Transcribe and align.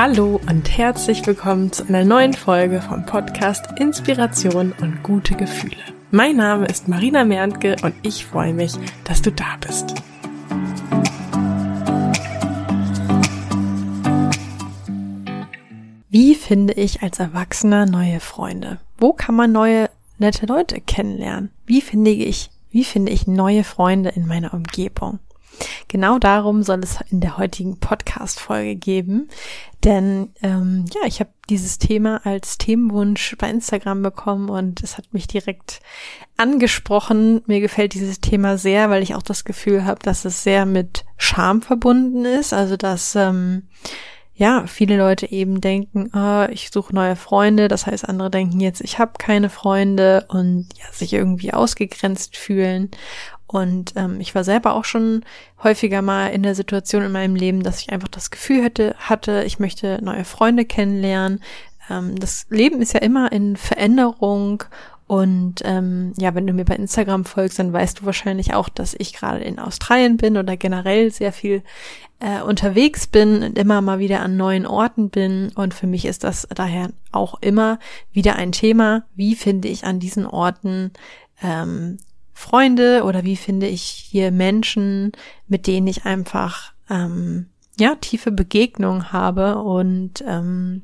Hallo 0.00 0.40
und 0.48 0.78
herzlich 0.78 1.26
willkommen 1.26 1.72
zu 1.72 1.82
einer 1.88 2.04
neuen 2.04 2.32
Folge 2.32 2.80
vom 2.80 3.04
Podcast 3.04 3.66
Inspiration 3.80 4.72
und 4.80 5.02
gute 5.02 5.34
Gefühle. 5.34 5.74
Mein 6.12 6.36
Name 6.36 6.66
ist 6.66 6.86
Marina 6.86 7.24
Merntke 7.24 7.74
und 7.82 7.96
ich 8.02 8.24
freue 8.24 8.54
mich, 8.54 8.74
dass 9.02 9.22
du 9.22 9.32
da 9.32 9.56
bist. 9.60 9.94
Wie 16.08 16.36
finde 16.36 16.74
ich 16.74 17.02
als 17.02 17.18
Erwachsener 17.18 17.84
neue 17.86 18.20
Freunde? 18.20 18.78
Wo 18.98 19.12
kann 19.12 19.34
man 19.34 19.50
neue 19.50 19.90
nette 20.18 20.46
Leute 20.46 20.80
kennenlernen? 20.80 21.50
Wie 21.66 21.80
finde 21.80 22.12
ich, 22.12 22.50
wie 22.70 22.84
finde 22.84 23.10
ich 23.10 23.26
neue 23.26 23.64
Freunde 23.64 24.10
in 24.10 24.28
meiner 24.28 24.54
Umgebung? 24.54 25.18
Genau 25.88 26.18
darum 26.18 26.62
soll 26.62 26.80
es 26.80 26.98
in 27.10 27.20
der 27.20 27.38
heutigen 27.38 27.78
Podcast-Folge 27.78 28.76
geben. 28.76 29.28
Denn 29.84 30.30
ähm, 30.42 30.84
ja, 30.94 31.06
ich 31.06 31.20
habe 31.20 31.30
dieses 31.48 31.78
Thema 31.78 32.20
als 32.24 32.58
Themenwunsch 32.58 33.36
bei 33.38 33.48
Instagram 33.48 34.02
bekommen 34.02 34.48
und 34.48 34.82
es 34.82 34.98
hat 34.98 35.12
mich 35.12 35.26
direkt 35.26 35.80
angesprochen. 36.36 37.42
Mir 37.46 37.60
gefällt 37.60 37.94
dieses 37.94 38.20
Thema 38.20 38.58
sehr, 38.58 38.90
weil 38.90 39.02
ich 39.02 39.14
auch 39.14 39.22
das 39.22 39.44
Gefühl 39.44 39.84
habe, 39.84 40.00
dass 40.02 40.24
es 40.24 40.42
sehr 40.42 40.66
mit 40.66 41.04
Scham 41.16 41.62
verbunden 41.62 42.24
ist. 42.24 42.52
Also 42.52 42.76
dass 42.76 43.14
ähm, 43.14 43.68
ja, 44.38 44.68
viele 44.68 44.96
Leute 44.96 45.30
eben 45.32 45.60
denken, 45.60 46.12
oh, 46.14 46.46
ich 46.52 46.70
suche 46.70 46.94
neue 46.94 47.16
Freunde, 47.16 47.66
das 47.66 47.86
heißt, 47.86 48.08
andere 48.08 48.30
denken 48.30 48.60
jetzt, 48.60 48.80
ich 48.80 49.00
habe 49.00 49.14
keine 49.18 49.50
Freunde 49.50 50.26
und 50.28 50.68
ja, 50.78 50.84
sich 50.92 51.12
irgendwie 51.12 51.52
ausgegrenzt 51.52 52.36
fühlen. 52.36 52.92
Und 53.48 53.94
ähm, 53.96 54.20
ich 54.20 54.34
war 54.34 54.44
selber 54.44 54.74
auch 54.74 54.84
schon 54.84 55.24
häufiger 55.62 56.02
mal 56.02 56.28
in 56.28 56.42
der 56.44 56.54
Situation 56.54 57.02
in 57.02 57.12
meinem 57.12 57.34
Leben, 57.34 57.62
dass 57.62 57.80
ich 57.80 57.90
einfach 57.90 58.08
das 58.08 58.30
Gefühl 58.30 58.62
hätte, 58.62 58.94
hatte, 58.98 59.42
ich 59.44 59.58
möchte 59.58 59.98
neue 60.02 60.24
Freunde 60.24 60.64
kennenlernen. 60.64 61.40
Ähm, 61.90 62.14
das 62.16 62.46
Leben 62.50 62.80
ist 62.80 62.92
ja 62.92 63.00
immer 63.00 63.32
in 63.32 63.56
Veränderung 63.56 64.64
und 65.08 65.62
ähm, 65.64 66.12
ja, 66.18 66.34
wenn 66.34 66.46
du 66.46 66.52
mir 66.52 66.66
bei 66.66 66.76
Instagram 66.76 67.24
folgst, 67.24 67.58
dann 67.58 67.72
weißt 67.72 68.00
du 68.00 68.04
wahrscheinlich 68.04 68.52
auch, 68.52 68.68
dass 68.68 68.94
ich 68.96 69.14
gerade 69.14 69.42
in 69.42 69.58
Australien 69.58 70.18
bin 70.18 70.36
oder 70.36 70.58
generell 70.58 71.10
sehr 71.10 71.32
viel 71.32 71.62
äh, 72.20 72.42
unterwegs 72.42 73.06
bin 73.06 73.42
und 73.42 73.58
immer 73.58 73.80
mal 73.80 74.00
wieder 74.00 74.20
an 74.20 74.36
neuen 74.36 74.66
Orten 74.66 75.08
bin. 75.08 75.50
Und 75.54 75.72
für 75.72 75.86
mich 75.86 76.04
ist 76.04 76.24
das 76.24 76.46
daher 76.54 76.90
auch 77.10 77.40
immer 77.40 77.78
wieder 78.12 78.36
ein 78.36 78.52
Thema. 78.52 79.04
Wie 79.16 79.34
finde 79.34 79.68
ich 79.68 79.84
an 79.84 79.98
diesen 79.98 80.26
Orten 80.26 80.92
ähm, 81.42 81.96
Freunde 82.48 83.02
oder 83.04 83.24
wie 83.24 83.36
finde 83.36 83.66
ich 83.66 83.82
hier 83.82 84.30
Menschen, 84.30 85.12
mit 85.48 85.66
denen 85.66 85.86
ich 85.86 86.06
einfach 86.06 86.72
ähm, 86.88 87.46
ja 87.78 87.94
tiefe 87.94 88.32
Begegnung 88.32 89.12
habe. 89.12 89.58
Und 89.58 90.24
ähm, 90.26 90.82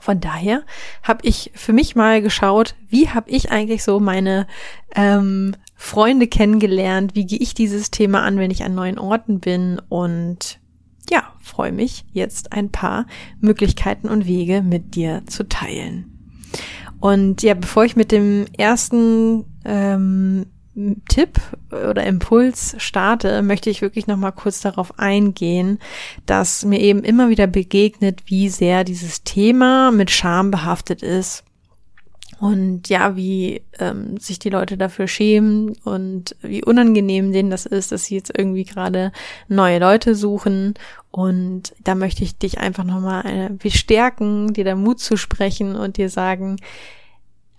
von 0.00 0.18
daher 0.18 0.64
habe 1.04 1.20
ich 1.22 1.52
für 1.54 1.72
mich 1.72 1.94
mal 1.94 2.20
geschaut, 2.20 2.74
wie 2.88 3.08
habe 3.08 3.30
ich 3.30 3.52
eigentlich 3.52 3.84
so 3.84 4.00
meine 4.00 4.48
ähm, 4.96 5.54
Freunde 5.76 6.26
kennengelernt, 6.26 7.14
wie 7.14 7.26
gehe 7.26 7.38
ich 7.38 7.54
dieses 7.54 7.92
Thema 7.92 8.22
an, 8.22 8.38
wenn 8.38 8.50
ich 8.50 8.64
an 8.64 8.74
neuen 8.74 8.98
Orten 8.98 9.38
bin? 9.38 9.80
Und 9.88 10.58
ja, 11.08 11.32
freue 11.40 11.72
mich 11.72 12.04
jetzt 12.12 12.52
ein 12.52 12.70
paar 12.70 13.06
Möglichkeiten 13.40 14.08
und 14.08 14.26
Wege 14.26 14.62
mit 14.62 14.96
dir 14.96 15.22
zu 15.26 15.48
teilen. 15.48 16.08
Und 16.98 17.42
ja, 17.42 17.54
bevor 17.54 17.84
ich 17.84 17.94
mit 17.94 18.10
dem 18.10 18.46
ersten 18.56 19.44
ähm, 19.64 20.46
Tipp 21.08 21.40
oder 21.70 22.04
Impuls 22.04 22.74
starte, 22.78 23.42
möchte 23.42 23.68
ich 23.68 23.82
wirklich 23.82 24.06
noch 24.06 24.16
mal 24.16 24.30
kurz 24.30 24.60
darauf 24.60 24.98
eingehen, 24.98 25.78
dass 26.24 26.64
mir 26.64 26.80
eben 26.80 27.04
immer 27.04 27.28
wieder 27.28 27.46
begegnet, 27.46 28.22
wie 28.26 28.48
sehr 28.48 28.84
dieses 28.84 29.22
Thema 29.22 29.90
mit 29.90 30.10
Scham 30.10 30.50
behaftet 30.50 31.02
ist 31.02 31.44
und 32.42 32.88
ja, 32.88 33.14
wie 33.14 33.62
ähm, 33.78 34.16
sich 34.18 34.40
die 34.40 34.48
Leute 34.48 34.76
dafür 34.76 35.06
schämen 35.06 35.76
und 35.84 36.34
wie 36.42 36.64
unangenehm 36.64 37.30
denen 37.30 37.50
das 37.50 37.66
ist, 37.66 37.92
dass 37.92 38.06
sie 38.06 38.16
jetzt 38.16 38.36
irgendwie 38.36 38.64
gerade 38.64 39.12
neue 39.46 39.78
Leute 39.78 40.16
suchen. 40.16 40.74
Und 41.12 41.72
da 41.84 41.94
möchte 41.94 42.24
ich 42.24 42.38
dich 42.38 42.58
einfach 42.58 42.82
nochmal 42.82 43.26
äh, 43.26 43.48
bestärken, 43.50 44.54
dir 44.54 44.64
da 44.64 44.74
Mut 44.74 44.98
zu 44.98 45.16
sprechen 45.16 45.76
und 45.76 45.98
dir 45.98 46.08
sagen, 46.08 46.56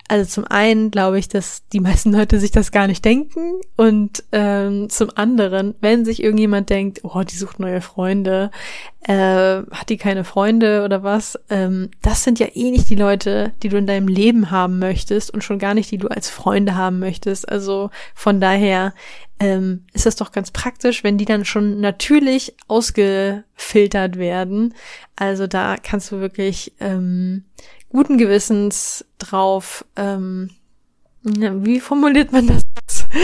also 0.06 0.30
zum 0.30 0.44
einen 0.44 0.90
glaube 0.90 1.18
ich, 1.18 1.28
dass 1.28 1.66
die 1.72 1.80
meisten 1.80 2.12
Leute 2.12 2.38
sich 2.38 2.50
das 2.50 2.72
gar 2.72 2.86
nicht 2.86 3.04
denken 3.04 3.54
und 3.76 4.22
ähm, 4.32 4.90
zum 4.90 5.08
anderen, 5.14 5.74
wenn 5.80 6.04
sich 6.04 6.22
irgendjemand 6.22 6.68
denkt, 6.68 7.00
oh, 7.04 7.22
die 7.22 7.36
sucht 7.36 7.58
neue 7.58 7.80
Freunde, 7.80 8.50
äh, 9.00 9.62
hat 9.70 9.88
die 9.88 9.96
keine 9.96 10.24
Freunde 10.24 10.84
oder 10.84 11.02
was, 11.02 11.38
ähm, 11.48 11.90
das 12.02 12.22
sind 12.22 12.38
ja 12.38 12.48
eh 12.54 12.70
nicht 12.70 12.90
die 12.90 12.96
Leute, 12.96 13.52
die 13.62 13.70
du 13.70 13.78
in 13.78 13.86
deinem 13.86 14.08
Leben 14.08 14.50
haben 14.50 14.78
möchtest 14.78 15.32
und 15.32 15.42
schon 15.42 15.58
gar 15.58 15.72
nicht, 15.72 15.90
die 15.90 15.98
du 15.98 16.08
als 16.08 16.28
Freunde 16.28 16.74
haben 16.74 16.98
möchtest. 16.98 17.48
Also 17.48 17.90
von 18.14 18.40
daher 18.40 18.92
ähm, 19.40 19.84
ist 19.94 20.06
das 20.06 20.16
doch 20.16 20.32
ganz 20.32 20.50
praktisch, 20.50 21.02
wenn 21.02 21.18
die 21.18 21.24
dann 21.24 21.44
schon 21.44 21.80
natürlich 21.80 22.54
ausgefiltert 22.68 24.18
werden. 24.18 24.74
Also 25.16 25.46
da 25.46 25.76
kannst 25.82 26.12
du 26.12 26.20
wirklich 26.20 26.72
ähm, 26.80 27.44
guten 27.94 28.18
Gewissens 28.18 29.04
drauf, 29.18 29.84
ähm, 29.94 30.50
wie 31.22 31.78
formuliert 31.78 32.32
man 32.32 32.48
das 32.48 32.64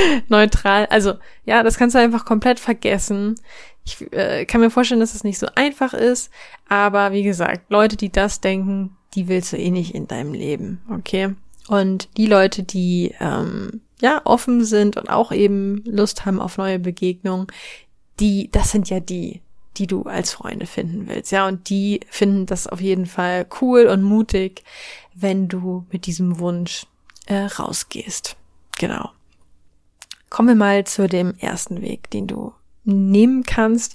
neutral? 0.28 0.86
Also 0.86 1.14
ja, 1.44 1.64
das 1.64 1.76
kannst 1.76 1.96
du 1.96 1.98
einfach 1.98 2.24
komplett 2.24 2.60
vergessen. 2.60 3.34
Ich 3.84 4.12
äh, 4.12 4.44
kann 4.46 4.60
mir 4.60 4.70
vorstellen, 4.70 5.00
dass 5.00 5.10
es 5.10 5.18
das 5.18 5.24
nicht 5.24 5.40
so 5.40 5.48
einfach 5.56 5.92
ist, 5.92 6.30
aber 6.68 7.10
wie 7.10 7.24
gesagt, 7.24 7.68
Leute, 7.68 7.96
die 7.96 8.12
das 8.12 8.40
denken, 8.40 8.96
die 9.14 9.26
willst 9.26 9.52
du 9.52 9.56
eh 9.56 9.72
nicht 9.72 9.92
in 9.92 10.06
deinem 10.06 10.34
Leben, 10.34 10.80
okay? 10.88 11.34
Und 11.66 12.08
die 12.16 12.26
Leute, 12.26 12.62
die 12.62 13.12
ähm, 13.18 13.80
ja 14.00 14.20
offen 14.24 14.64
sind 14.64 14.96
und 14.96 15.10
auch 15.10 15.32
eben 15.32 15.82
Lust 15.84 16.26
haben 16.26 16.40
auf 16.40 16.58
neue 16.58 16.78
Begegnungen, 16.78 17.48
die, 18.20 18.50
das 18.52 18.70
sind 18.70 18.88
ja 18.88 19.00
die, 19.00 19.40
die 19.76 19.86
du 19.86 20.02
als 20.02 20.32
Freunde 20.32 20.66
finden 20.66 21.08
willst. 21.08 21.32
Ja, 21.32 21.46
und 21.46 21.68
die 21.68 22.00
finden 22.08 22.46
das 22.46 22.66
auf 22.66 22.80
jeden 22.80 23.06
Fall 23.06 23.46
cool 23.60 23.86
und 23.86 24.02
mutig, 24.02 24.64
wenn 25.14 25.48
du 25.48 25.86
mit 25.90 26.06
diesem 26.06 26.38
Wunsch 26.38 26.86
äh, 27.26 27.44
rausgehst. 27.44 28.36
Genau. 28.78 29.10
Kommen 30.28 30.48
wir 30.48 30.54
mal 30.54 30.84
zu 30.84 31.08
dem 31.08 31.34
ersten 31.38 31.82
Weg, 31.82 32.10
den 32.10 32.26
du 32.26 32.52
nehmen 32.84 33.42
kannst 33.44 33.94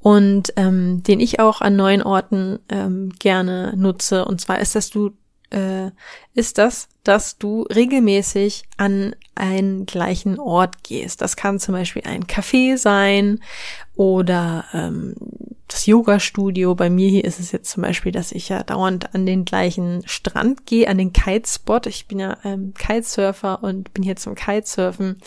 und 0.00 0.52
ähm, 0.56 1.02
den 1.02 1.20
ich 1.20 1.40
auch 1.40 1.60
an 1.60 1.76
neuen 1.76 2.02
Orten 2.02 2.58
ähm, 2.68 3.12
gerne 3.18 3.74
nutze. 3.76 4.24
Und 4.24 4.40
zwar 4.40 4.60
ist, 4.60 4.74
dass 4.74 4.90
du 4.90 5.12
äh, 5.50 5.90
ist 6.34 6.58
das, 6.58 6.88
dass 7.04 7.38
du 7.38 7.62
regelmäßig 7.62 8.64
an 8.76 9.14
einen 9.34 9.86
gleichen 9.86 10.40
Ort 10.40 10.82
gehst. 10.82 11.20
Das 11.20 11.36
kann 11.36 11.60
zum 11.60 11.74
Beispiel 11.74 12.02
ein 12.04 12.24
Café 12.24 12.76
sein 12.76 13.40
oder 13.94 14.64
ähm, 14.72 15.14
das 15.68 15.86
Yoga-Studio. 15.86 16.74
Bei 16.74 16.90
mir 16.90 17.08
hier 17.08 17.24
ist 17.24 17.40
es 17.40 17.52
jetzt 17.52 17.70
zum 17.70 17.82
Beispiel, 17.82 18.12
dass 18.12 18.32
ich 18.32 18.48
ja 18.48 18.62
dauernd 18.62 19.14
an 19.14 19.26
den 19.26 19.44
gleichen 19.44 20.02
Strand 20.06 20.66
gehe, 20.66 20.88
an 20.88 20.98
den 20.98 21.12
Kitespot. 21.12 21.86
Ich 21.86 22.06
bin 22.06 22.18
ja 22.18 22.38
ähm, 22.44 22.74
Kitesurfer 22.74 23.62
und 23.62 23.92
bin 23.94 24.02
hier 24.02 24.16
zum 24.16 24.34
Kitesurfen. 24.34 25.20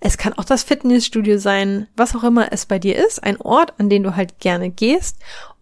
Es 0.00 0.18
kann 0.18 0.34
auch 0.34 0.44
das 0.44 0.62
Fitnessstudio 0.62 1.38
sein, 1.38 1.88
was 1.96 2.14
auch 2.14 2.24
immer 2.24 2.52
es 2.52 2.66
bei 2.66 2.78
dir 2.78 2.96
ist, 3.04 3.22
ein 3.22 3.40
Ort, 3.40 3.74
an 3.78 3.88
den 3.88 4.02
du 4.02 4.14
halt 4.14 4.38
gerne 4.40 4.70
gehst 4.70 5.16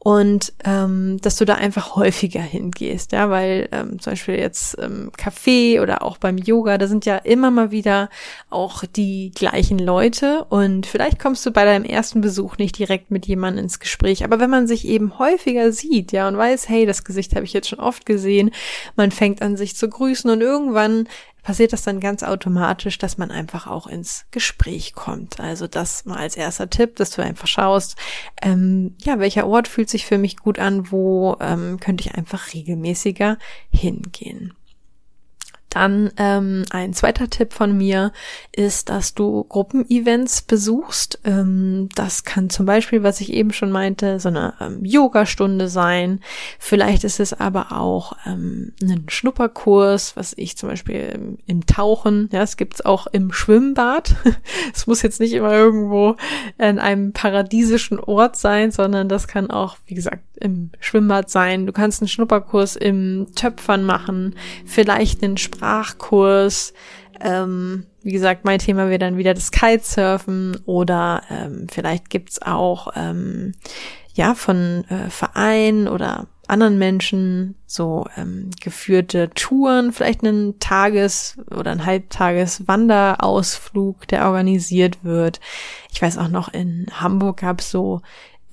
und 0.04 0.52
ähm, 0.66 1.16
dass 1.22 1.36
du 1.36 1.46
da 1.46 1.54
einfach 1.54 1.96
häufiger 1.96 2.42
hingehst, 2.42 3.12
ja, 3.12 3.30
weil 3.30 3.70
ähm, 3.72 3.98
zum 4.00 4.12
Beispiel 4.12 4.34
jetzt 4.34 4.76
ähm, 4.78 5.10
Café 5.16 5.80
oder 5.80 6.02
auch 6.02 6.18
beim 6.18 6.36
Yoga, 6.36 6.76
da 6.76 6.86
sind 6.86 7.06
ja 7.06 7.16
immer 7.16 7.50
mal 7.50 7.70
wieder 7.70 8.10
auch 8.50 8.84
die 8.84 9.32
gleichen 9.34 9.78
Leute. 9.78 10.44
Und 10.50 10.84
vielleicht 10.84 11.18
kommst 11.18 11.46
du 11.46 11.52
bei 11.52 11.64
deinem 11.64 11.86
ersten 11.86 12.20
Besuch 12.20 12.58
nicht 12.58 12.78
direkt 12.78 13.10
mit 13.10 13.24
jemandem 13.24 13.64
ins 13.64 13.80
Gespräch, 13.80 14.24
aber 14.24 14.38
wenn 14.40 14.50
man 14.50 14.66
sich 14.66 14.86
eben 14.86 15.18
häufiger 15.18 15.72
sieht, 15.72 16.12
ja, 16.12 16.28
und 16.28 16.36
weiß, 16.36 16.68
hey, 16.68 16.84
das 16.84 17.04
Gesicht 17.04 17.34
habe 17.34 17.46
ich 17.46 17.54
jetzt 17.54 17.70
schon 17.70 17.80
oft 17.80 18.04
gesehen, 18.04 18.50
man 18.96 19.10
fängt 19.10 19.40
an 19.40 19.56
sich 19.56 19.74
zu 19.74 19.88
grüßen 19.88 20.30
und 20.30 20.42
irgendwann 20.42 21.08
passiert 21.44 21.72
das 21.72 21.82
dann 21.82 22.00
ganz 22.00 22.24
automatisch, 22.24 22.98
dass 22.98 23.18
man 23.18 23.30
einfach 23.30 23.68
auch 23.68 23.86
ins 23.86 24.26
Gespräch 24.32 24.94
kommt. 24.94 25.38
Also 25.38 25.68
das 25.68 26.04
mal 26.06 26.16
als 26.16 26.36
erster 26.36 26.68
Tipp, 26.68 26.96
dass 26.96 27.10
du 27.10 27.22
einfach 27.22 27.46
schaust, 27.46 27.96
ähm, 28.42 28.96
ja, 29.02 29.20
welcher 29.20 29.46
Ort 29.46 29.68
fühlt 29.68 29.90
sich 29.90 30.06
für 30.06 30.18
mich 30.18 30.38
gut 30.38 30.58
an, 30.58 30.90
wo 30.90 31.36
ähm, 31.40 31.78
könnte 31.78 32.02
ich 32.02 32.14
einfach 32.14 32.52
regelmäßiger 32.54 33.38
hingehen. 33.70 34.54
Dann 35.74 36.12
ähm, 36.18 36.64
ein 36.70 36.92
zweiter 36.92 37.28
Tipp 37.28 37.52
von 37.52 37.76
mir 37.76 38.12
ist, 38.52 38.90
dass 38.90 39.14
du 39.14 39.42
Gruppenevents 39.42 40.42
besuchst. 40.42 41.18
Ähm, 41.24 41.88
das 41.96 42.22
kann 42.22 42.48
zum 42.48 42.64
Beispiel, 42.64 43.02
was 43.02 43.20
ich 43.20 43.32
eben 43.32 43.52
schon 43.52 43.72
meinte, 43.72 44.20
so 44.20 44.28
eine 44.28 44.54
ähm, 44.60 44.84
Yoga-Stunde 44.84 45.66
sein. 45.66 46.20
Vielleicht 46.60 47.02
ist 47.02 47.18
es 47.18 47.32
aber 47.32 47.72
auch 47.72 48.12
ähm, 48.24 48.72
ein 48.80 49.06
Schnupperkurs, 49.08 50.16
was 50.16 50.32
ich 50.36 50.56
zum 50.56 50.68
Beispiel 50.68 51.10
im, 51.12 51.38
im 51.46 51.66
Tauchen, 51.66 52.28
ja, 52.32 52.42
es 52.42 52.56
gibt's 52.56 52.84
auch 52.84 53.08
im 53.08 53.32
Schwimmbad. 53.32 54.14
Es 54.74 54.86
muss 54.86 55.02
jetzt 55.02 55.20
nicht 55.20 55.32
immer 55.32 55.52
irgendwo 55.52 56.16
in 56.58 56.78
einem 56.78 57.12
paradiesischen 57.12 57.98
Ort 57.98 58.36
sein, 58.36 58.70
sondern 58.70 59.08
das 59.08 59.28
kann 59.28 59.50
auch, 59.50 59.76
wie 59.86 59.94
gesagt, 59.94 60.22
im 60.40 60.70
Schwimmbad 60.80 61.30
sein. 61.30 61.66
Du 61.66 61.72
kannst 61.72 62.00
einen 62.02 62.08
Schnupperkurs 62.08 62.76
im 62.76 63.28
Töpfern 63.34 63.84
machen, 63.84 64.36
vielleicht 64.64 65.22
einen 65.22 65.36
Sprachkurs. 65.64 66.74
Ähm, 67.20 67.86
wie 68.02 68.12
gesagt, 68.12 68.44
mein 68.44 68.58
Thema 68.58 68.88
wäre 68.88 68.98
dann 68.98 69.16
wieder 69.16 69.32
das 69.32 69.50
Kitesurfen 69.50 70.58
oder 70.66 71.22
ähm, 71.30 71.66
vielleicht 71.70 72.10
gibt's 72.10 72.42
auch 72.42 72.88
ähm, 72.96 73.54
ja 74.14 74.34
von 74.34 74.84
äh, 74.90 75.08
Vereinen 75.08 75.88
oder 75.88 76.26
anderen 76.46 76.76
Menschen 76.76 77.54
so 77.66 78.06
ähm, 78.18 78.50
geführte 78.60 79.30
Touren, 79.30 79.92
vielleicht 79.92 80.22
einen 80.22 80.58
Tages- 80.58 81.38
oder 81.50 81.70
ein 81.70 81.86
Halbtages 81.86 82.68
Wanderausflug, 82.68 84.06
der 84.08 84.26
organisiert 84.26 85.02
wird. 85.02 85.40
Ich 85.90 86.02
weiß 86.02 86.18
auch 86.18 86.28
noch, 86.28 86.52
in 86.52 86.86
Hamburg 86.92 87.38
gab 87.38 87.60
es 87.60 87.70
so 87.70 88.02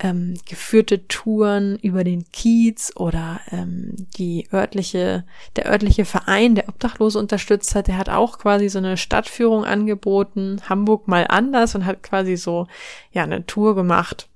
ähm, 0.02 0.34
geführte 0.48 1.06
Touren 1.06 1.76
über 1.76 2.04
den 2.04 2.30
Kiez 2.32 2.92
oder 2.96 3.40
ähm, 3.50 3.94
die 4.18 4.48
örtliche, 4.52 5.24
der 5.56 5.70
örtliche 5.70 6.04
Verein, 6.04 6.56
der 6.56 6.68
Obdachlose 6.68 7.18
unterstützt 7.18 7.74
hat, 7.74 7.86
der 7.86 7.96
hat 7.96 8.08
auch 8.08 8.38
quasi 8.38 8.68
so 8.68 8.78
eine 8.78 8.96
Stadtführung 8.96 9.64
angeboten, 9.64 10.60
Hamburg 10.68 11.06
mal 11.06 11.26
anders 11.28 11.74
und 11.74 11.86
hat 11.86 12.02
quasi 12.02 12.36
so 12.36 12.66
ja 13.12 13.22
eine 13.22 13.46
Tour 13.46 13.76
gemacht 13.76 14.28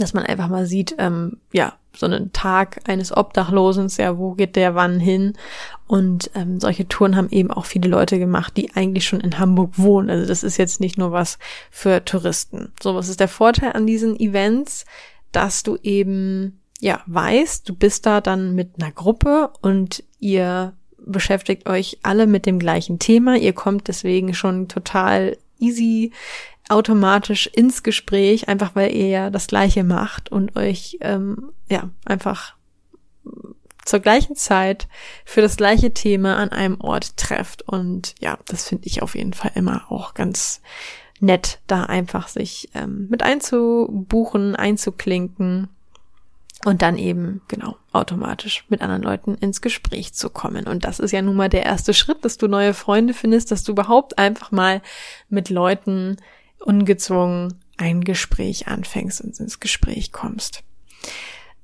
dass 0.00 0.14
man 0.14 0.24
einfach 0.24 0.48
mal 0.48 0.66
sieht, 0.66 0.94
ähm, 0.98 1.38
ja, 1.52 1.74
so 1.96 2.06
einen 2.06 2.32
Tag 2.32 2.80
eines 2.88 3.16
Obdachlosens, 3.16 3.96
ja, 3.96 4.16
wo 4.16 4.32
geht 4.32 4.56
der 4.56 4.74
wann 4.74 5.00
hin? 5.00 5.34
Und 5.86 6.30
ähm, 6.34 6.60
solche 6.60 6.86
Touren 6.86 7.16
haben 7.16 7.30
eben 7.30 7.50
auch 7.50 7.64
viele 7.64 7.88
Leute 7.88 8.18
gemacht, 8.18 8.56
die 8.56 8.74
eigentlich 8.74 9.06
schon 9.06 9.20
in 9.20 9.38
Hamburg 9.38 9.72
wohnen. 9.76 10.08
Also 10.08 10.26
das 10.26 10.44
ist 10.44 10.56
jetzt 10.56 10.80
nicht 10.80 10.98
nur 10.98 11.12
was 11.12 11.38
für 11.70 12.04
Touristen. 12.04 12.72
So, 12.80 12.94
was 12.94 13.08
ist 13.08 13.20
der 13.20 13.28
Vorteil 13.28 13.72
an 13.72 13.86
diesen 13.86 14.18
Events? 14.18 14.84
Dass 15.32 15.62
du 15.62 15.78
eben, 15.82 16.60
ja, 16.80 17.00
weißt, 17.06 17.68
du 17.68 17.74
bist 17.74 18.06
da 18.06 18.20
dann 18.20 18.54
mit 18.54 18.80
einer 18.80 18.92
Gruppe 18.92 19.50
und 19.60 20.04
ihr 20.18 20.74
beschäftigt 20.98 21.68
euch 21.68 21.98
alle 22.02 22.26
mit 22.26 22.46
dem 22.46 22.58
gleichen 22.58 22.98
Thema. 22.98 23.36
Ihr 23.36 23.52
kommt 23.52 23.88
deswegen 23.88 24.34
schon 24.34 24.68
total 24.68 25.36
easy 25.58 26.12
automatisch 26.70 27.46
ins 27.46 27.82
Gespräch, 27.82 28.48
einfach 28.48 28.74
weil 28.74 28.94
ihr 28.94 29.08
ja 29.08 29.30
das 29.30 29.46
Gleiche 29.46 29.84
macht 29.84 30.30
und 30.30 30.56
euch 30.56 30.98
ähm, 31.00 31.52
ja 31.68 31.90
einfach 32.04 32.54
zur 33.84 34.00
gleichen 34.00 34.36
Zeit 34.36 34.88
für 35.24 35.40
das 35.40 35.56
gleiche 35.56 35.92
Thema 35.92 36.36
an 36.36 36.50
einem 36.50 36.80
Ort 36.80 37.16
trefft. 37.16 37.62
Und 37.62 38.14
ja, 38.20 38.38
das 38.46 38.68
finde 38.68 38.86
ich 38.86 39.02
auf 39.02 39.14
jeden 39.14 39.32
Fall 39.32 39.52
immer 39.54 39.90
auch 39.90 40.14
ganz 40.14 40.60
nett, 41.18 41.60
da 41.66 41.84
einfach 41.84 42.28
sich 42.28 42.70
ähm, 42.74 43.08
mit 43.10 43.22
einzubuchen, 43.22 44.56
einzuklinken 44.56 45.68
und 46.64 46.82
dann 46.82 46.98
eben, 46.98 47.40
genau, 47.48 47.76
automatisch 47.92 48.64
mit 48.68 48.82
anderen 48.82 49.02
Leuten 49.02 49.34
ins 49.34 49.60
Gespräch 49.62 50.12
zu 50.12 50.28
kommen. 50.28 50.66
Und 50.66 50.84
das 50.84 50.98
ist 50.98 51.12
ja 51.12 51.22
nun 51.22 51.36
mal 51.36 51.48
der 51.48 51.64
erste 51.64 51.94
Schritt, 51.94 52.24
dass 52.24 52.36
du 52.36 52.48
neue 52.48 52.74
Freunde 52.74 53.14
findest, 53.14 53.50
dass 53.50 53.64
du 53.64 53.72
überhaupt 53.72 54.18
einfach 54.18 54.52
mal 54.52 54.82
mit 55.28 55.48
Leuten 55.48 56.18
ungezwungen 56.60 57.54
ein 57.76 58.02
Gespräch 58.02 58.68
anfängst 58.68 59.20
und 59.22 59.38
ins 59.40 59.60
Gespräch 59.60 60.12
kommst. 60.12 60.62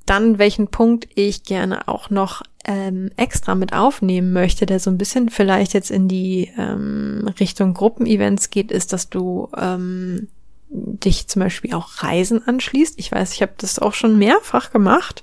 Dann, 0.07 0.39
welchen 0.39 0.69
Punkt 0.69 1.09
ich 1.15 1.43
gerne 1.43 1.89
auch 1.89 2.11
noch 2.11 2.43
ähm, 2.65 3.11
extra 3.17 3.55
mit 3.55 3.73
aufnehmen 3.73 4.33
möchte, 4.33 4.65
der 4.65 4.81
so 4.81 4.91
ein 4.91 4.99
bisschen 4.99 5.31
vielleicht 5.31 5.75
jetzt 5.75 5.91
in 5.91 6.09
die 6.09 6.53
ähm, 6.57 7.31
Richtung 7.39 7.75
Gruppenevents 7.75 8.51
geht, 8.51 8.71
ist, 8.71 8.93
dass 8.93 9.11
du 9.11 9.49
ähm, 9.57 10.29
dich 10.69 11.29
zum 11.29 11.43
Beispiel 11.43 11.75
auch 11.75 12.03
Reisen 12.03 12.47
anschließt. 12.47 12.99
Ich 12.99 13.13
weiß, 13.13 13.33
ich 13.33 13.43
habe 13.43 13.53
das 13.59 13.79
auch 13.79 13.95
schon 13.95 14.19
mehrfach 14.19 14.73
gemacht 14.73 15.23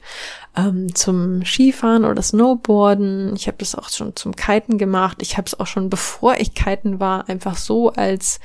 ähm, 0.56 0.94
zum 0.96 1.44
Skifahren 1.46 2.06
oder 2.06 2.22
Snowboarden. 2.22 3.36
Ich 3.36 3.48
habe 3.48 3.58
das 3.58 3.76
auch 3.76 3.90
schon 3.90 4.16
zum 4.16 4.36
Kiten 4.36 4.78
gemacht. 4.78 5.18
Ich 5.22 5.38
habe 5.38 5.48
es 5.48 5.60
auch 5.60 5.68
schon 5.68 5.90
bevor 5.90 6.36
ich 6.38 6.54
Kiten 6.54 7.00
war, 7.00 7.28
einfach 7.30 7.58
so 7.58 7.90
als 7.90 8.40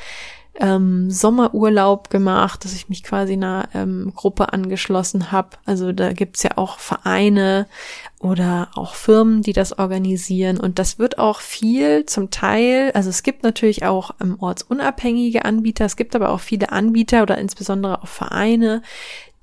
ähm, 0.61 1.11
Sommerurlaub 1.11 2.11
gemacht, 2.11 2.65
dass 2.65 2.75
ich 2.75 2.89
mich 2.89 3.03
quasi 3.03 3.35
einer 3.35 3.69
ähm, 3.75 4.13
Gruppe 4.15 4.53
angeschlossen 4.53 5.31
habe. 5.31 5.51
Also 5.65 5.93
da 5.93 6.13
gibt's 6.13 6.43
ja 6.43 6.53
auch 6.57 6.79
Vereine 6.79 7.67
oder 8.21 8.69
auch 8.75 8.95
Firmen, 8.95 9.43
die 9.43 9.53
das 9.53 9.79
organisieren. 9.79 10.59
Und 10.59 10.79
das 10.79 10.99
wird 10.99 11.19
auch 11.19 11.41
viel 11.41 12.07
zum 12.07 12.31
Teil, 12.31 12.91
also 12.95 13.09
es 13.09 13.23
gibt 13.23 13.45
natürlich 13.45 13.85
auch 13.85 14.11
ähm, 14.21 14.37
ortsunabhängige 14.41 15.45
Anbieter, 15.45 15.85
es 15.85 15.97
gibt 15.97 16.17
aber 16.17 16.31
auch 16.31 16.41
viele 16.41 16.73
Anbieter 16.73 17.23
oder 17.23 17.39
insbesondere 17.39 18.03
auch 18.03 18.09
Vereine, 18.09 18.83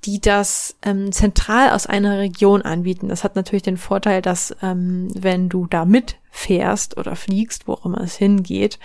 die 0.04 0.20
das 0.20 0.76
ähm, 0.82 1.10
zentral 1.10 1.70
aus 1.70 1.86
einer 1.86 2.18
Region 2.18 2.62
anbieten. 2.62 3.08
Das 3.08 3.24
hat 3.24 3.34
natürlich 3.34 3.62
den 3.62 3.78
Vorteil, 3.78 4.22
dass 4.22 4.54
ähm, 4.62 5.08
wenn 5.14 5.48
du 5.48 5.66
da 5.66 5.84
mitfährst 5.84 6.96
oder 6.96 7.16
fliegst, 7.16 7.66
wo 7.66 7.72
auch 7.72 7.86
immer 7.86 8.02
es 8.02 8.16
hingeht, 8.16 8.78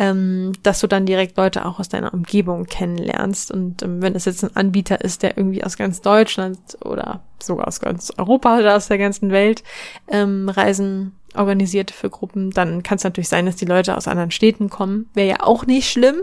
ähm, 0.00 0.54
dass 0.62 0.80
du 0.80 0.86
dann 0.86 1.04
direkt 1.04 1.36
Leute 1.36 1.66
auch 1.66 1.78
aus 1.78 1.90
deiner 1.90 2.14
Umgebung 2.14 2.64
kennenlernst. 2.64 3.50
Und 3.50 3.82
ähm, 3.82 4.00
wenn 4.00 4.14
es 4.14 4.24
jetzt 4.24 4.42
ein 4.42 4.56
Anbieter 4.56 5.02
ist, 5.02 5.22
der 5.22 5.36
irgendwie 5.36 5.62
aus 5.62 5.76
ganz 5.76 6.00
Deutschland 6.00 6.58
oder 6.82 7.20
sogar 7.38 7.68
aus 7.68 7.80
ganz 7.80 8.10
Europa 8.16 8.58
oder 8.58 8.76
aus 8.76 8.88
der 8.88 8.96
ganzen 8.96 9.30
Welt 9.30 9.62
ähm, 10.08 10.48
Reisen 10.48 11.12
organisiert 11.34 11.90
für 11.90 12.10
Gruppen, 12.10 12.50
dann 12.50 12.82
kann 12.82 12.96
es 12.96 13.04
natürlich 13.04 13.28
sein, 13.28 13.46
dass 13.46 13.56
die 13.56 13.64
Leute 13.64 13.96
aus 13.96 14.08
anderen 14.08 14.30
Städten 14.30 14.70
kommen. 14.70 15.08
Wäre 15.14 15.28
ja 15.28 15.36
auch 15.40 15.66
nicht 15.66 15.90
schlimm. 15.90 16.22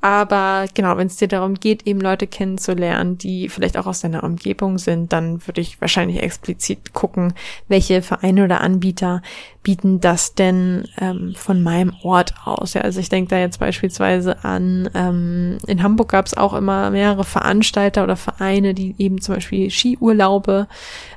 Aber 0.00 0.66
genau, 0.74 0.98
wenn 0.98 1.06
es 1.06 1.16
dir 1.16 1.28
darum 1.28 1.54
geht, 1.54 1.86
eben 1.86 1.98
Leute 1.98 2.26
kennenzulernen, 2.26 3.16
die 3.16 3.48
vielleicht 3.48 3.78
auch 3.78 3.86
aus 3.86 4.00
deiner 4.00 4.22
Umgebung 4.22 4.76
sind, 4.76 5.14
dann 5.14 5.46
würde 5.46 5.62
ich 5.62 5.80
wahrscheinlich 5.80 6.22
explizit 6.22 6.92
gucken, 6.92 7.32
welche 7.68 8.02
Vereine 8.02 8.44
oder 8.44 8.60
Anbieter 8.60 9.22
bieten 9.62 10.00
das 10.00 10.34
denn 10.34 10.86
ähm, 11.00 11.34
von 11.34 11.62
meinem 11.62 11.94
Ort 12.02 12.34
aus. 12.44 12.74
Ja, 12.74 12.82
also 12.82 13.00
ich 13.00 13.08
denke 13.08 13.30
da 13.30 13.38
jetzt 13.38 13.58
beispielsweise 13.60 14.44
an, 14.44 14.90
ähm, 14.94 15.56
in 15.66 15.82
Hamburg 15.82 16.10
gab 16.10 16.26
es 16.26 16.36
auch 16.36 16.52
immer 16.52 16.90
mehrere 16.90 17.24
Veranstalter 17.24 18.04
oder 18.04 18.16
Vereine, 18.16 18.74
die 18.74 18.94
eben 18.98 19.22
zum 19.22 19.36
Beispiel 19.36 19.70
Skiurlaube 19.70 20.68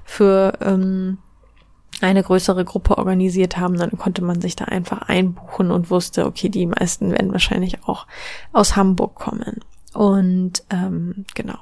für 0.05 0.53
ähm, 0.61 1.17
eine 2.01 2.23
größere 2.23 2.63
Gruppe 2.63 2.97
organisiert 2.97 3.57
haben, 3.57 3.77
dann 3.77 3.97
konnte 3.97 4.23
man 4.23 4.41
sich 4.41 4.55
da 4.55 4.65
einfach 4.65 5.03
einbuchen 5.03 5.71
und 5.71 5.89
wusste, 5.89 6.25
okay, 6.25 6.49
die 6.49 6.65
meisten 6.65 7.11
werden 7.11 7.31
wahrscheinlich 7.31 7.83
auch 7.85 8.05
aus 8.53 8.75
Hamburg 8.75 9.15
kommen. 9.15 9.61
Und 9.93 10.63
ähm, 10.69 11.25
genau. 11.33 11.57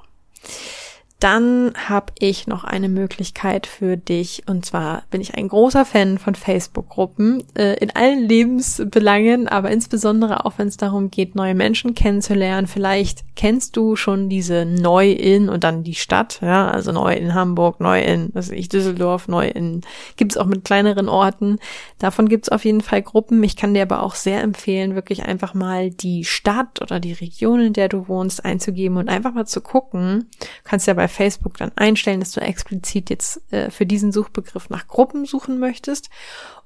Dann 1.25 1.73
habe 1.73 2.13
ich 2.19 2.45
noch 2.45 2.65
eine 2.65 2.87
Möglichkeit 2.87 3.65
für 3.65 3.97
dich. 3.97 4.43
Und 4.45 4.63
zwar 4.63 5.01
bin 5.09 5.21
ich 5.21 5.33
ein 5.33 5.47
großer 5.47 5.83
Fan 5.83 6.19
von 6.19 6.35
Facebook-Gruppen 6.35 7.43
äh, 7.57 7.73
in 7.79 7.89
allen 7.95 8.27
Lebensbelangen, 8.29 9.47
aber 9.47 9.71
insbesondere 9.71 10.45
auch, 10.45 10.53
wenn 10.57 10.67
es 10.67 10.77
darum 10.77 11.09
geht, 11.09 11.33
neue 11.33 11.55
Menschen 11.55 11.95
kennenzulernen. 11.95 12.67
Vielleicht 12.67 13.23
kennst 13.35 13.75
du 13.75 13.95
schon 13.95 14.29
diese 14.29 14.65
neu 14.65 15.09
in 15.09 15.49
und 15.49 15.63
dann 15.63 15.81
die 15.81 15.95
Stadt, 15.95 16.41
ja, 16.43 16.67
also 16.67 16.91
neu 16.91 17.15
in 17.15 17.33
Hamburg, 17.33 17.79
neu 17.79 18.03
in, 18.03 18.29
was 18.33 18.51
weiß 18.51 18.57
ich, 18.59 18.69
Düsseldorf, 18.69 19.27
neu 19.27 19.47
in, 19.47 19.81
gibt's 20.17 20.37
auch 20.37 20.45
mit 20.45 20.63
kleineren 20.63 21.09
Orten. 21.09 21.57
Davon 21.97 22.29
gibt's 22.29 22.49
auf 22.49 22.65
jeden 22.65 22.81
Fall 22.81 23.01
Gruppen. 23.01 23.43
Ich 23.43 23.55
kann 23.55 23.73
dir 23.73 23.81
aber 23.81 24.03
auch 24.03 24.13
sehr 24.13 24.43
empfehlen, 24.43 24.93
wirklich 24.93 25.25
einfach 25.25 25.55
mal 25.55 25.89
die 25.89 26.23
Stadt 26.23 26.83
oder 26.83 26.99
die 26.99 27.13
Region, 27.13 27.61
in 27.61 27.73
der 27.73 27.89
du 27.89 28.07
wohnst, 28.07 28.45
einzugeben 28.45 28.97
und 28.97 29.09
einfach 29.09 29.33
mal 29.33 29.47
zu 29.47 29.61
gucken. 29.61 30.27
Du 30.39 30.69
kannst 30.69 30.85
ja 30.85 30.93
bei 30.93 31.07
Facebook 31.15 31.57
dann 31.57 31.71
einstellen, 31.75 32.19
dass 32.19 32.31
du 32.31 32.41
explizit 32.41 33.09
jetzt 33.09 33.41
äh, 33.51 33.69
für 33.71 33.85
diesen 33.85 34.11
Suchbegriff 34.11 34.69
nach 34.69 34.87
Gruppen 34.87 35.25
suchen 35.25 35.59
möchtest 35.59 36.09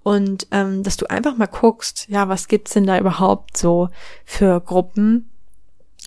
und 0.03 0.47
ähm, 0.51 0.83
dass 0.83 0.97
du 0.97 1.09
einfach 1.09 1.37
mal 1.37 1.47
guckst, 1.47 2.07
ja, 2.09 2.27
was 2.27 2.47
gibt's 2.47 2.73
denn 2.73 2.85
da 2.85 2.97
überhaupt 2.97 3.57
so 3.57 3.89
für 4.25 4.59
Gruppen? 4.61 5.29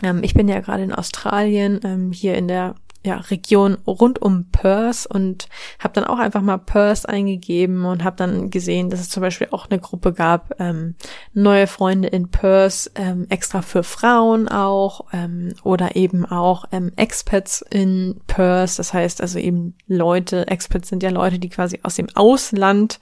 Ähm, 0.03 0.23
ich 0.23 0.35
bin 0.35 0.49
ja 0.49 0.61
gerade 0.61 0.83
in 0.83 0.93
Australien, 0.93 1.81
ähm, 1.85 2.13
hier 2.13 2.35
in 2.35 2.49
der 2.49 2.75
ja, 3.05 3.17
Region 3.17 3.77
rund 3.87 4.23
um 4.23 4.51
Perth 4.51 5.07
und 5.07 5.49
habe 5.81 5.95
dann 5.95 6.05
auch 6.05 6.19
einfach 6.19 6.41
mal 6.41 6.59
Perth 6.59 7.09
eingegeben 7.09 7.85
und 7.85 8.05
habe 8.05 8.17
dann 8.17 8.51
gesehen, 8.51 8.91
dass 8.91 9.01
es 9.01 9.09
zum 9.09 9.23
Beispiel 9.23 9.49
auch 9.51 9.69
eine 9.69 9.81
Gruppe 9.81 10.13
gab, 10.13 10.55
ähm, 10.61 10.95
neue 11.33 11.67
Freunde 11.67 12.09
in 12.09 12.31
Perth, 12.31 12.91
ähm, 12.95 13.27
extra 13.29 13.63
für 13.63 13.83
Frauen 13.83 14.49
auch 14.49 15.07
ähm, 15.13 15.55
oder 15.65 15.97
eben 15.97 16.25
auch 16.25 16.67
ähm, 16.71 16.93
Expats 16.97 17.65
in 17.71 18.21
Perth. 18.29 18.79
Das 18.79 18.95
heißt 18.95 19.21
also 19.21 19.39
eben 19.39 19.75
Leute, 19.89 20.47
Expats 20.47 20.89
sind 20.89 21.03
ja 21.03 21.11
Leute, 21.11 21.41
die 21.41 21.49
quasi 21.49 21.81
aus 21.83 21.97
dem 21.97 22.09
Ausland 22.15 23.01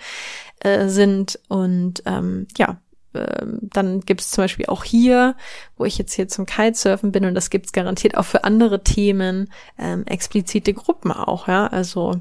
äh, 0.60 0.88
sind 0.88 1.38
und 1.48 2.02
ähm, 2.06 2.46
ja, 2.56 2.78
dann 3.12 4.00
gibt 4.00 4.20
es 4.20 4.30
zum 4.30 4.44
Beispiel 4.44 4.66
auch 4.66 4.84
hier, 4.84 5.34
wo 5.76 5.84
ich 5.84 5.98
jetzt 5.98 6.12
hier 6.12 6.28
zum 6.28 6.46
Kitesurfen 6.46 7.12
bin 7.12 7.24
und 7.24 7.34
das 7.34 7.50
gibt's 7.50 7.72
garantiert 7.72 8.16
auch 8.16 8.24
für 8.24 8.44
andere 8.44 8.84
Themen, 8.84 9.50
ähm, 9.78 10.04
explizite 10.06 10.74
Gruppen 10.74 11.10
auch, 11.12 11.48
ja, 11.48 11.66
also 11.66 12.20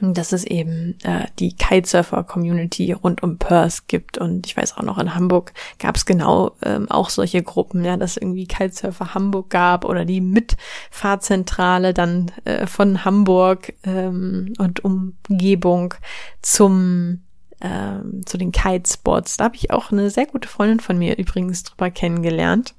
dass 0.00 0.32
es 0.32 0.44
eben 0.44 0.96
äh, 1.02 1.26
die 1.38 1.54
Kitesurfer-Community 1.54 2.92
rund 2.92 3.22
um 3.22 3.38
Perth 3.38 3.86
gibt. 3.88 4.18
Und 4.18 4.46
ich 4.46 4.56
weiß 4.56 4.76
auch 4.76 4.82
noch 4.82 4.98
in 4.98 5.14
Hamburg 5.14 5.52
gab 5.78 5.96
es 5.96 6.06
genau 6.06 6.52
ähm, 6.62 6.90
auch 6.90 7.10
solche 7.10 7.42
Gruppen, 7.42 7.84
ja, 7.84 7.96
dass 7.96 8.16
irgendwie 8.16 8.46
Kitesurfer 8.46 9.14
Hamburg 9.14 9.50
gab 9.50 9.84
oder 9.84 10.04
die 10.04 10.20
Mitfahrzentrale 10.20 11.94
dann 11.94 12.32
äh, 12.44 12.66
von 12.66 13.04
Hamburg 13.04 13.74
ähm, 13.84 14.54
und 14.58 14.82
Umgebung 14.84 15.94
zum 16.40 17.20
ähm, 17.62 18.22
zu 18.26 18.36
den 18.36 18.52
Kitespots. 18.52 19.36
Da 19.36 19.44
habe 19.44 19.56
ich 19.56 19.70
auch 19.70 19.92
eine 19.92 20.10
sehr 20.10 20.26
gute 20.26 20.48
Freundin 20.48 20.80
von 20.80 20.98
mir 20.98 21.16
übrigens 21.16 21.62
drüber 21.62 21.90
kennengelernt, 21.90 22.74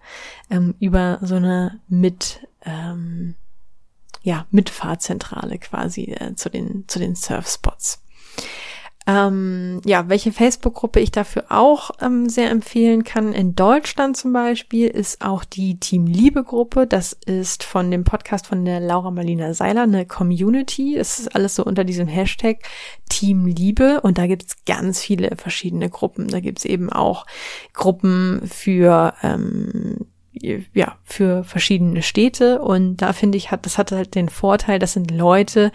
ähm, 0.50 0.75
über 0.80 1.20
so 1.22 1.36
eine 1.36 1.80
mit 1.88 2.48
ähm, 2.66 3.36
ja 4.22 4.46
Mitfahrzentrale 4.52 5.58
quasi 5.58 6.16
äh, 6.20 6.36
zu 6.36 6.50
den 6.50 6.86
zu 6.88 7.00
den 7.00 7.16
Surfspots. 7.16 8.04
Ähm, 9.05 9.81
ja, 9.86 10.07
welche 10.07 10.31
Facebook-Gruppe 10.31 11.01
ich 11.01 11.12
dafür 11.12 11.45
auch 11.50 11.91
ähm, 12.01 12.29
sehr 12.29 12.50
empfehlen 12.50 13.03
kann, 13.03 13.33
in 13.33 13.53
Deutschland 13.53 14.15
zum 14.15 14.31
Beispiel, 14.31 14.88
ist 14.88 15.24
auch 15.24 15.43
die 15.43 15.77
Team 15.79 16.05
Liebe-Gruppe. 16.05 16.88
Das 16.88 17.13
ist 17.25 17.63
von 17.63 17.91
dem 17.91 18.05
Podcast 18.05 18.48
von 18.48 18.63
der 18.63 18.79
Laura 18.79 19.12
Marlina 19.12 19.53
Seiler 19.53 19.83
eine 19.83 20.05
Community. 20.05 20.95
Es 20.95 21.19
ist 21.19 21.36
alles 21.36 21.55
so 21.55 21.65
unter 21.65 21.83
diesem 21.83 22.07
Hashtag 22.07 22.60
Team 23.10 23.45
Liebe 23.45 24.00
und 24.01 24.17
da 24.17 24.27
gibt 24.27 24.43
es 24.43 24.65
ganz 24.65 25.01
viele 25.01 25.36
verschiedene 25.36 25.89
Gruppen. 25.89 26.29
Da 26.29 26.39
gibt 26.39 26.60
es 26.60 26.65
eben 26.65 26.89
auch 26.89 27.25
Gruppen 27.74 28.41
für 28.45 29.13
ähm, 29.22 30.07
ja, 30.42 30.98
für 31.04 31.44
verschiedene 31.44 32.02
Städte. 32.02 32.62
Und 32.62 32.98
da 32.98 33.13
finde 33.13 33.38
ich, 33.38 33.52
hat, 33.52 33.66
das 33.66 33.78
hat 33.78 33.92
halt 33.92 34.16
den 34.16 34.30
Vorteil, 34.30 34.80
das 34.80 34.94
sind 34.94 35.12
Leute, 35.12 35.72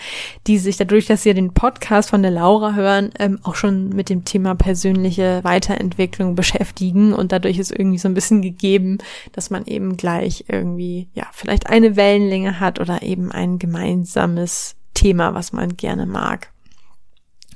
die 0.47 0.59
sich 0.59 0.77
dadurch, 0.77 1.07
dass 1.07 1.23
sie 1.23 1.33
den 1.33 1.55
Podcast 1.55 2.11
von 2.11 2.23
der 2.23 2.31
Laura 2.31 2.75
hören, 2.75 3.11
ähm, 3.19 3.39
auch 3.45 3.55
schon 3.55 3.91
mit 3.91 4.09
dem 4.09 4.25
Thema 4.25 4.55
persönliche 4.55 5.41
Weiterentwicklung 5.45 6.35
beschäftigen. 6.35 7.13
Und 7.13 7.33
dadurch 7.33 7.59
ist 7.59 7.71
irgendwie 7.71 7.99
so 7.99 8.09
ein 8.09 8.15
bisschen 8.15 8.43
gegeben, 8.43 8.99
dass 9.33 9.51
man 9.51 9.65
eben 9.67 9.97
gleich 9.97 10.47
irgendwie, 10.49 11.09
ja, 11.15 11.27
vielleicht 11.33 11.69
eine 11.69 11.97
Wellenlänge 11.97 12.61
hat 12.61 12.81
oder 12.81 13.03
eben 13.03 13.31
ein 13.31 13.59
gemeinsames 13.59 14.77
Thema, 14.95 15.35
was 15.35 15.53
man 15.53 15.77
gerne 15.77 16.07
mag. 16.07 16.51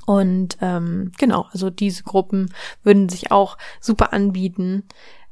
Und 0.05 0.57
ähm, 0.61 1.11
genau, 1.17 1.47
also 1.51 1.69
diese 1.69 2.03
Gruppen 2.03 2.53
würden 2.83 3.09
sich 3.09 3.31
auch 3.31 3.57
super 3.79 4.13
anbieten. 4.13 4.83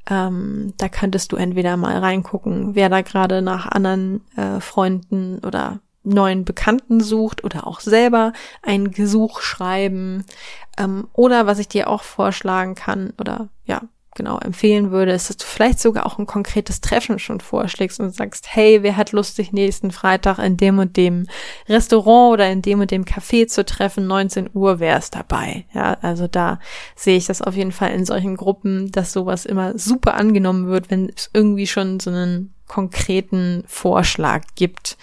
Ähm, 0.09 0.73
da 0.77 0.89
könntest 0.89 1.31
du 1.31 1.35
entweder 1.35 1.77
mal 1.77 1.97
reingucken, 1.97 2.75
wer 2.75 2.89
da 2.89 3.01
gerade 3.01 3.41
nach 3.41 3.67
anderen 3.67 4.21
äh, 4.35 4.59
Freunden 4.59 5.39
oder 5.39 5.79
neuen 6.03 6.45
Bekannten 6.45 6.99
sucht 6.99 7.43
oder 7.43 7.67
auch 7.67 7.79
selber 7.79 8.33
ein 8.63 8.91
Gesuch 8.91 9.41
schreiben. 9.41 10.25
Ähm, 10.77 11.07
oder 11.13 11.45
was 11.45 11.59
ich 11.59 11.67
dir 11.67 11.89
auch 11.89 12.03
vorschlagen 12.03 12.75
kann 12.75 13.13
oder 13.19 13.49
ja, 13.65 13.83
genau 14.15 14.37
empfehlen 14.39 14.91
würde, 14.91 15.13
ist, 15.13 15.29
dass 15.29 15.37
du 15.37 15.45
vielleicht 15.45 15.79
sogar 15.79 16.05
auch 16.05 16.19
ein 16.19 16.25
konkretes 16.25 16.81
Treffen 16.81 17.19
schon 17.19 17.39
vorschlägst 17.39 17.99
und 17.99 18.13
sagst, 18.13 18.47
hey, 18.49 18.83
wer 18.83 18.97
hat 18.97 19.11
Lust, 19.11 19.35
sich 19.35 19.53
nächsten 19.53 19.91
Freitag 19.91 20.39
in 20.39 20.57
dem 20.57 20.79
und 20.79 20.97
dem 20.97 21.27
Restaurant 21.67 22.33
oder 22.33 22.49
in 22.49 22.61
dem 22.61 22.81
und 22.81 22.91
dem 22.91 23.05
Café 23.05 23.47
zu 23.47 23.65
treffen, 23.65 24.07
19 24.07 24.49
Uhr 24.53 24.79
wer 24.79 24.97
ist 24.97 25.15
dabei. 25.15 25.65
Ja, 25.73 25.97
also 26.01 26.27
da 26.27 26.59
sehe 26.95 27.17
ich 27.17 27.25
das 27.25 27.41
auf 27.41 27.55
jeden 27.55 27.71
Fall 27.71 27.91
in 27.91 28.05
solchen 28.05 28.35
Gruppen, 28.35 28.91
dass 28.91 29.13
sowas 29.13 29.45
immer 29.45 29.77
super 29.77 30.15
angenommen 30.15 30.67
wird, 30.67 30.91
wenn 30.91 31.09
es 31.15 31.29
irgendwie 31.33 31.67
schon 31.67 31.99
so 31.99 32.09
einen 32.09 32.53
konkreten 32.67 33.63
Vorschlag 33.67 34.43
gibt. 34.55 34.97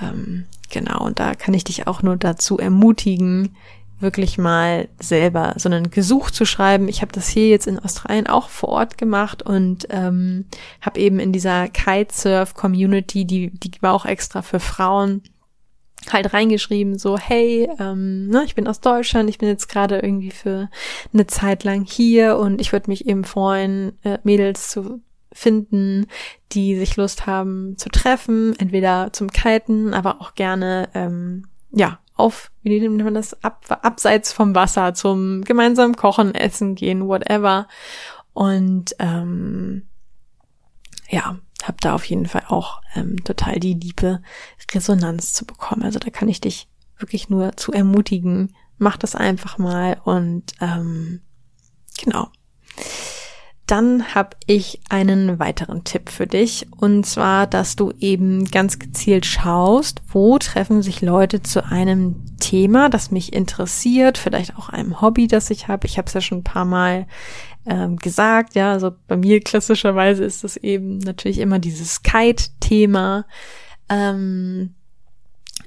Ähm, 0.00 0.46
genau, 0.70 1.04
und 1.06 1.18
da 1.18 1.34
kann 1.34 1.54
ich 1.54 1.64
dich 1.64 1.86
auch 1.86 2.02
nur 2.02 2.16
dazu 2.16 2.58
ermutigen, 2.58 3.56
wirklich 3.98 4.36
mal 4.38 4.88
selber 5.00 5.54
so 5.56 5.68
einen 5.68 5.90
Gesuch 5.90 6.30
zu 6.30 6.44
schreiben. 6.44 6.88
Ich 6.88 7.00
habe 7.00 7.12
das 7.12 7.28
hier 7.28 7.48
jetzt 7.48 7.66
in 7.66 7.78
Australien 7.78 8.26
auch 8.26 8.48
vor 8.48 8.68
Ort 8.68 8.98
gemacht 8.98 9.42
und 9.42 9.86
ähm, 9.90 10.46
habe 10.80 11.00
eben 11.00 11.18
in 11.18 11.32
dieser 11.32 11.68
Kitesurf-Community, 11.68 13.24
die, 13.24 13.50
die 13.50 13.70
war 13.80 13.94
auch 13.94 14.04
extra 14.04 14.42
für 14.42 14.60
Frauen, 14.60 15.22
halt 16.12 16.32
reingeschrieben, 16.32 16.98
so, 16.98 17.18
hey, 17.18 17.68
ähm, 17.80 18.28
ne, 18.28 18.44
ich 18.44 18.54
bin 18.54 18.68
aus 18.68 18.80
Deutschland, 18.80 19.28
ich 19.28 19.38
bin 19.38 19.48
jetzt 19.48 19.68
gerade 19.68 19.98
irgendwie 19.98 20.30
für 20.30 20.68
eine 21.12 21.26
Zeit 21.26 21.64
lang 21.64 21.84
hier 21.84 22.36
und 22.36 22.60
ich 22.60 22.72
würde 22.72 22.90
mich 22.90 23.08
eben 23.08 23.24
freuen, 23.24 23.92
äh, 24.04 24.18
Mädels 24.22 24.68
zu 24.68 25.00
finden, 25.32 26.06
die 26.52 26.76
sich 26.76 26.96
Lust 26.96 27.26
haben 27.26 27.76
zu 27.76 27.88
treffen, 27.88 28.54
entweder 28.58 29.12
zum 29.12 29.30
Kiten, 29.30 29.94
aber 29.94 30.20
auch 30.20 30.34
gerne, 30.34 30.88
ähm, 30.94 31.46
ja, 31.72 31.98
auf, 32.16 32.50
wie 32.62 32.80
nennt 32.80 33.02
man 33.04 33.14
das, 33.14 33.42
ab, 33.44 33.64
abseits 33.82 34.32
vom 34.32 34.54
Wasser, 34.54 34.94
zum 34.94 35.42
gemeinsamen 35.42 35.96
Kochen, 35.96 36.34
Essen 36.34 36.74
gehen, 36.74 37.06
whatever. 37.06 37.68
Und 38.32 38.96
ähm, 38.98 39.88
ja, 41.08 41.38
habe 41.62 41.76
da 41.80 41.94
auf 41.94 42.04
jeden 42.04 42.26
Fall 42.26 42.44
auch 42.48 42.80
ähm, 42.94 43.22
total 43.24 43.60
die 43.60 43.74
liebe 43.74 44.22
Resonanz 44.72 45.32
zu 45.32 45.44
bekommen. 45.44 45.82
Also 45.82 45.98
da 45.98 46.10
kann 46.10 46.28
ich 46.28 46.40
dich 46.40 46.68
wirklich 46.98 47.28
nur 47.28 47.56
zu 47.56 47.72
ermutigen, 47.72 48.54
mach 48.78 48.96
das 48.96 49.14
einfach 49.14 49.58
mal 49.58 50.00
und 50.04 50.52
ähm, 50.60 51.20
genau. 51.98 52.28
Dann 53.66 54.14
habe 54.14 54.36
ich 54.46 54.80
einen 54.88 55.40
weiteren 55.40 55.82
Tipp 55.82 56.08
für 56.08 56.28
dich 56.28 56.68
und 56.76 57.04
zwar, 57.04 57.48
dass 57.48 57.74
du 57.74 57.92
eben 57.98 58.44
ganz 58.44 58.78
gezielt 58.78 59.26
schaust, 59.26 60.02
wo 60.08 60.38
treffen 60.38 60.82
sich 60.82 61.02
Leute 61.02 61.42
zu 61.42 61.64
einem 61.64 62.22
Thema, 62.38 62.88
das 62.88 63.10
mich 63.10 63.32
interessiert, 63.32 64.18
vielleicht 64.18 64.56
auch 64.56 64.68
einem 64.68 65.00
Hobby, 65.00 65.26
das 65.26 65.50
ich 65.50 65.66
habe. 65.66 65.88
Ich 65.88 65.98
habe 65.98 66.06
es 66.06 66.14
ja 66.14 66.20
schon 66.20 66.38
ein 66.38 66.44
paar 66.44 66.64
Mal 66.64 67.08
ähm, 67.66 67.96
gesagt, 67.96 68.54
ja, 68.54 68.70
also 68.70 68.92
bei 69.08 69.16
mir 69.16 69.40
klassischerweise 69.40 70.24
ist 70.24 70.44
es 70.44 70.56
eben 70.56 70.98
natürlich 70.98 71.38
immer 71.38 71.58
dieses 71.58 72.04
Kite-Thema. 72.04 73.26
Ähm, 73.88 74.75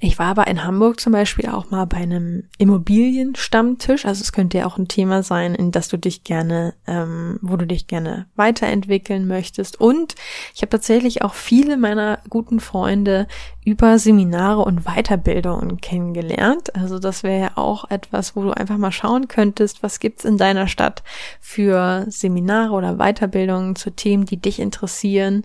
ich 0.02 0.18
war 0.18 0.28
aber 0.28 0.48
in 0.48 0.64
Hamburg 0.64 1.00
zum 1.00 1.12
Beispiel 1.12 1.50
auch 1.50 1.72
mal 1.72 1.86
bei 1.86 1.98
einem 1.98 2.46
Immobilienstammtisch. 2.58 4.06
Also 4.06 4.22
es 4.22 4.32
könnte 4.32 4.60
ja 4.60 4.66
auch 4.66 4.78
ein 4.78 4.88
Thema 4.88 5.24
sein, 5.24 5.54
in 5.56 5.72
das 5.72 5.90
du 5.90 5.98
dich 5.98 6.24
gerne, 6.24 6.74
ähm, 6.88 7.38
wo 7.42 7.58
du 7.58 7.68
dich 7.68 7.88
gerne 7.88 8.28
weiterentwickeln 8.36 9.28
möchtest. 9.28 9.80
Und 9.80 10.16
ich 10.56 10.62
habe 10.62 10.70
tatsächlich 10.70 11.22
auch 11.22 11.34
viele 11.34 11.76
meiner 11.76 12.20
guten 12.30 12.62
Freunde 12.62 13.28
über 13.66 14.00
Seminare 14.00 14.62
und 14.62 14.86
Weiterbildungen 14.86 15.82
kennengelernt. 15.82 16.74
Also 16.76 16.98
das 16.98 17.24
wäre 17.24 17.42
ja 17.42 17.52
auch 17.56 17.90
etwas, 17.90 18.38
wo 18.38 18.44
du 18.44 18.52
einfach 18.52 18.78
mal 18.78 18.94
schauen 18.94 19.28
könntest, 19.28 19.84
was 19.84 20.00
gibt's 20.00 20.24
in 20.24 20.38
deiner 20.38 20.68
Stadt 20.68 21.04
für 21.42 22.06
Seminare 22.08 22.72
oder 22.72 22.96
Weiterbildungen 22.96 23.76
zu 23.76 23.90
Themen, 23.90 24.26
die 24.26 24.38
dich 24.38 24.60
interessieren. 24.60 25.44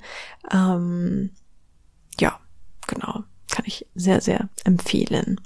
Ähm, 0.53 1.31
ja, 2.21 2.39
genau 2.87 3.25
kann 3.55 3.65
ich 3.69 3.87
sehr, 3.95 4.21
sehr 4.21 4.49
empfehlen. 4.65 5.41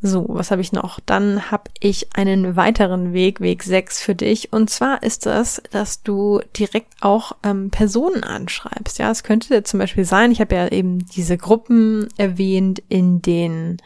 So, 0.00 0.26
was 0.28 0.50
habe 0.50 0.60
ich 0.62 0.72
noch? 0.72 1.00
Dann 1.04 1.50
habe 1.50 1.70
ich 1.80 2.14
einen 2.14 2.56
weiteren 2.56 3.12
Weg, 3.12 3.40
Weg 3.40 3.62
6 3.62 4.02
für 4.02 4.14
dich. 4.14 4.52
Und 4.52 4.68
zwar 4.68 5.02
ist 5.02 5.26
das, 5.26 5.62
dass 5.70 6.02
du 6.02 6.40
direkt 6.56 6.92
auch 7.00 7.32
ähm, 7.42 7.70
Personen 7.70 8.24
anschreibst. 8.24 8.98
Ja, 8.98 9.10
es 9.10 9.22
könnte 9.22 9.62
zum 9.62 9.80
Beispiel 9.80 10.04
sein, 10.04 10.30
ich 10.30 10.40
habe 10.40 10.54
ja 10.54 10.68
eben 10.68 11.06
diese 11.06 11.38
Gruppen 11.38 12.08
erwähnt, 12.16 12.82
in 12.88 13.22
den 13.22 13.78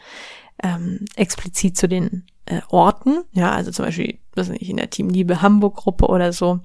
ähm, 0.61 1.05
explizit 1.15 1.77
zu 1.77 1.87
den 1.87 2.25
äh, 2.45 2.61
Orten. 2.69 3.23
Ja, 3.31 3.51
also 3.51 3.71
zum 3.71 3.85
Beispiel, 3.85 4.17
was 4.33 4.49
nicht, 4.49 4.69
in 4.69 4.77
der 4.77 4.89
Team 4.89 5.09
Liebe 5.09 5.41
Hamburg 5.41 5.75
Gruppe 5.75 6.07
oder 6.07 6.33
so 6.33 6.59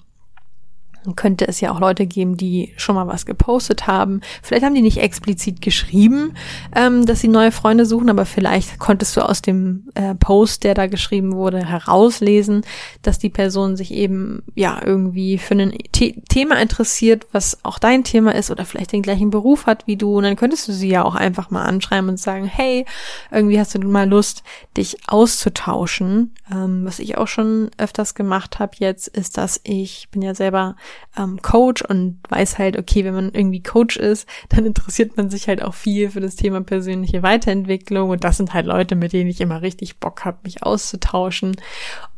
dann 1.04 1.16
könnte 1.16 1.46
es 1.46 1.61
ja 1.61 1.73
auch 1.73 1.80
Leute 1.80 2.06
geben, 2.06 2.37
die 2.37 2.73
schon 2.76 2.94
mal 2.94 3.06
was 3.06 3.26
gepostet 3.26 3.87
haben. 3.87 4.20
Vielleicht 4.42 4.64
haben 4.64 4.75
die 4.75 4.82
nicht 4.82 4.99
explizit 4.99 5.61
geschrieben, 5.61 6.34
ähm, 6.75 7.06
dass 7.06 7.20
sie 7.20 7.28
neue 7.28 7.52
Freunde 7.52 7.87
suchen, 7.87 8.08
aber 8.08 8.25
vielleicht 8.25 8.78
konntest 8.78 9.16
du 9.16 9.20
aus 9.20 9.42
dem 9.42 9.88
äh, 9.94 10.14
Post, 10.14 10.64
der 10.64 10.75
da 10.75 10.87
geschrieben 10.87 11.34
wurde, 11.34 11.64
herauslesen, 11.64 12.62
dass 13.02 13.18
die 13.18 13.30
Person 13.30 13.76
sich 13.76 13.92
eben 13.92 14.42
ja 14.54 14.80
irgendwie 14.84 15.38
für 15.38 15.54
ein 15.54 15.76
The 15.94 16.23
Thema 16.28 16.61
interessiert, 16.61 17.26
was 17.32 17.58
auch 17.64 17.78
dein 17.78 18.04
Thema 18.04 18.34
ist 18.34 18.50
oder 18.50 18.64
vielleicht 18.64 18.92
den 18.92 19.02
gleichen 19.02 19.30
Beruf 19.30 19.66
hat 19.66 19.87
wie 19.87 19.96
du. 19.96 20.16
Und 20.16 20.25
dann 20.25 20.37
könntest 20.37 20.68
du 20.68 20.73
sie 20.73 20.88
ja 20.88 21.04
auch 21.04 21.14
einfach 21.14 21.50
mal 21.50 21.64
anschreiben 21.64 22.08
und 22.08 22.18
sagen, 22.18 22.46
hey, 22.46 22.87
irgendwie 23.30 23.58
hast 23.58 23.75
du 23.75 23.78
mal 23.80 24.08
Lust, 24.08 24.42
dich 24.76 24.96
auszutauschen. 25.06 26.34
Ähm, 26.50 26.84
was 26.84 26.99
ich 26.99 27.18
auch 27.18 27.28
schon 27.28 27.70
öfters 27.78 28.14
gemacht 28.14 28.58
habe 28.58 28.73
jetzt, 28.78 29.08
ist, 29.08 29.38
dass 29.38 29.61
ich 29.64 30.08
bin 30.11 30.23
ja 30.23 30.34
selber 30.34 30.76
ähm, 31.16 31.40
Coach 31.42 31.82
und 31.82 32.20
weiß 32.28 32.58
halt, 32.58 32.78
okay, 32.78 33.04
wenn 33.04 33.14
man 33.14 33.30
irgendwie 33.32 33.62
Coach 33.62 33.96
ist, 33.96 34.28
dann 34.48 34.66
interessiert 34.66 35.16
man 35.16 35.30
sich 35.30 35.48
halt 35.48 35.62
auch 35.62 35.74
viel 35.74 36.10
für 36.10 36.20
das 36.20 36.36
Thema 36.36 36.60
persönliche 36.60 37.22
Weiterentwicklung 37.22 38.10
und 38.10 38.24
das 38.24 38.36
sind 38.36 38.54
halt 38.54 38.66
Leute, 38.66 38.96
mit 38.96 39.12
denen 39.12 39.30
ich 39.30 39.40
immer 39.40 39.62
richtig 39.62 39.98
Bock 39.98 40.24
habe, 40.24 40.38
mich 40.44 40.62
auszutauschen. 40.62 41.56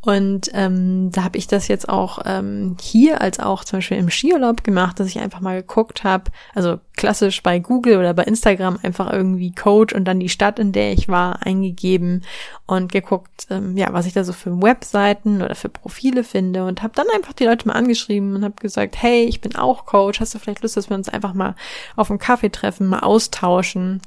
Und 0.06 0.52
ähm, 0.54 1.10
da 1.10 1.24
habe 1.24 1.36
ich 1.36 1.48
das 1.48 1.66
jetzt 1.66 1.88
auch 1.88 2.20
ähm, 2.26 2.76
hier 2.80 3.22
als 3.22 3.40
auch 3.40 3.64
zum 3.64 3.78
Beispiel 3.78 3.96
im 3.96 4.08
Skiurlaub 4.08 4.62
gemacht, 4.62 5.00
dass 5.00 5.08
ich 5.08 5.18
einfach 5.18 5.40
mal 5.40 5.60
geguckt 5.62 6.04
habe, 6.04 6.30
also 6.54 6.78
klassisch 6.96 7.42
bei 7.42 7.58
Google 7.58 7.98
oder 7.98 8.14
bei 8.14 8.22
Instagram 8.22 8.78
einfach 8.84 9.12
irgendwie 9.12 9.50
Coach 9.50 9.92
und 9.92 10.04
dann 10.04 10.20
die 10.20 10.28
Stadt, 10.28 10.60
in 10.60 10.70
der 10.70 10.92
ich 10.92 11.08
war, 11.08 11.44
eingegeben 11.44 12.22
und 12.66 12.92
geguckt, 12.92 13.48
ähm, 13.50 13.76
ja, 13.76 13.92
was 13.92 14.06
ich 14.06 14.12
da 14.12 14.22
so 14.22 14.32
für 14.32 14.62
Webseiten 14.62 15.42
oder 15.42 15.56
für 15.56 15.70
Profile 15.70 16.22
finde 16.22 16.66
und 16.66 16.84
habe 16.84 16.94
dann 16.94 17.06
einfach 17.12 17.32
die 17.32 17.46
Leute 17.46 17.66
mal 17.66 17.74
angeschrieben 17.74 18.36
und 18.36 18.44
habe 18.44 18.54
gesagt, 18.60 19.02
hey, 19.02 19.24
ich 19.24 19.40
bin 19.40 19.56
auch 19.56 19.86
Coach, 19.86 20.20
hast 20.20 20.32
du 20.36 20.38
vielleicht 20.38 20.62
Lust, 20.62 20.76
dass 20.76 20.88
wir 20.88 20.96
uns 20.96 21.08
einfach 21.08 21.34
mal 21.34 21.56
auf 21.96 22.10
einen 22.10 22.20
Kaffee 22.20 22.50
treffen, 22.50 22.86
mal 22.86 23.00
austauschen? 23.00 24.00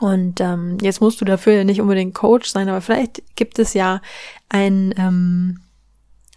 Und 0.00 0.40
ähm, 0.40 0.78
jetzt 0.80 1.00
musst 1.00 1.20
du 1.20 1.24
dafür 1.24 1.52
ja 1.54 1.64
nicht 1.64 1.80
unbedingt 1.80 2.14
Coach 2.14 2.50
sein, 2.50 2.68
aber 2.68 2.80
vielleicht 2.80 3.22
gibt 3.36 3.58
es 3.58 3.74
ja 3.74 4.00
ein, 4.48 4.92
ähm, 4.98 5.60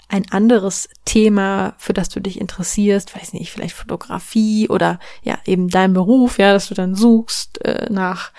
ein 0.09 0.25
anderes 0.31 0.89
Thema, 1.05 1.73
für 1.77 1.93
das 1.93 2.09
du 2.09 2.19
dich 2.19 2.39
interessierst, 2.39 3.15
weiß 3.15 3.33
nicht, 3.33 3.51
vielleicht 3.51 3.75
Fotografie 3.75 4.69
oder 4.69 4.99
ja 5.23 5.37
eben 5.45 5.69
dein 5.69 5.93
Beruf, 5.93 6.37
ja, 6.37 6.53
dass 6.53 6.67
du 6.67 6.75
dann 6.75 6.95
suchst 6.95 7.63
äh, 7.65 7.87
nach, 7.91 8.31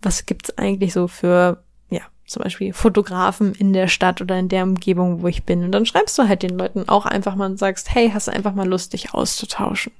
was 0.00 0.26
gibt's 0.26 0.56
eigentlich 0.56 0.92
so 0.92 1.08
für 1.08 1.62
ja 1.90 2.02
zum 2.26 2.42
Beispiel 2.44 2.72
Fotografen 2.72 3.54
in 3.54 3.72
der 3.72 3.88
Stadt 3.88 4.20
oder 4.22 4.38
in 4.38 4.48
der 4.48 4.62
Umgebung, 4.62 5.22
wo 5.22 5.26
ich 5.26 5.42
bin. 5.42 5.64
Und 5.64 5.72
dann 5.72 5.86
schreibst 5.86 6.16
du 6.18 6.28
halt 6.28 6.44
den 6.44 6.56
Leuten 6.56 6.88
auch 6.88 7.04
einfach 7.04 7.34
mal 7.34 7.50
und 7.50 7.58
sagst, 7.58 7.92
hey, 7.92 8.10
hast 8.10 8.28
du 8.28 8.32
einfach 8.32 8.54
mal 8.54 8.68
Lust, 8.68 8.92
dich 8.92 9.12
auszutauschen. 9.12 9.92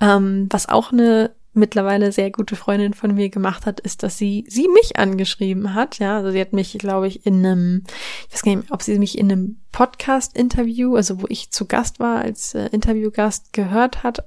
Ähm, 0.00 0.48
was 0.50 0.68
auch 0.68 0.92
eine 0.92 1.30
mittlerweile 1.56 2.12
sehr 2.12 2.30
gute 2.30 2.56
Freundin 2.56 2.94
von 2.94 3.14
mir 3.14 3.28
gemacht 3.28 3.66
hat, 3.66 3.80
ist, 3.80 4.02
dass 4.02 4.18
sie 4.18 4.44
sie 4.48 4.68
mich 4.68 4.96
angeschrieben 4.96 5.74
hat. 5.74 5.98
Ja, 5.98 6.16
also 6.16 6.30
sie 6.30 6.40
hat 6.40 6.52
mich, 6.52 6.76
glaube 6.78 7.08
ich, 7.08 7.26
in 7.26 7.44
einem, 7.44 7.84
ich 8.28 8.34
weiß 8.34 8.42
gar 8.42 8.56
nicht, 8.56 8.72
ob 8.72 8.82
sie 8.82 8.98
mich 8.98 9.18
in 9.18 9.30
einem 9.30 9.60
Podcast-Interview, 9.72 10.96
also 10.96 11.22
wo 11.22 11.26
ich 11.28 11.50
zu 11.50 11.66
Gast 11.66 12.00
war, 12.00 12.20
als 12.20 12.54
äh, 12.54 12.68
Interviewgast 12.72 13.52
gehört 13.52 14.02
hat, 14.02 14.24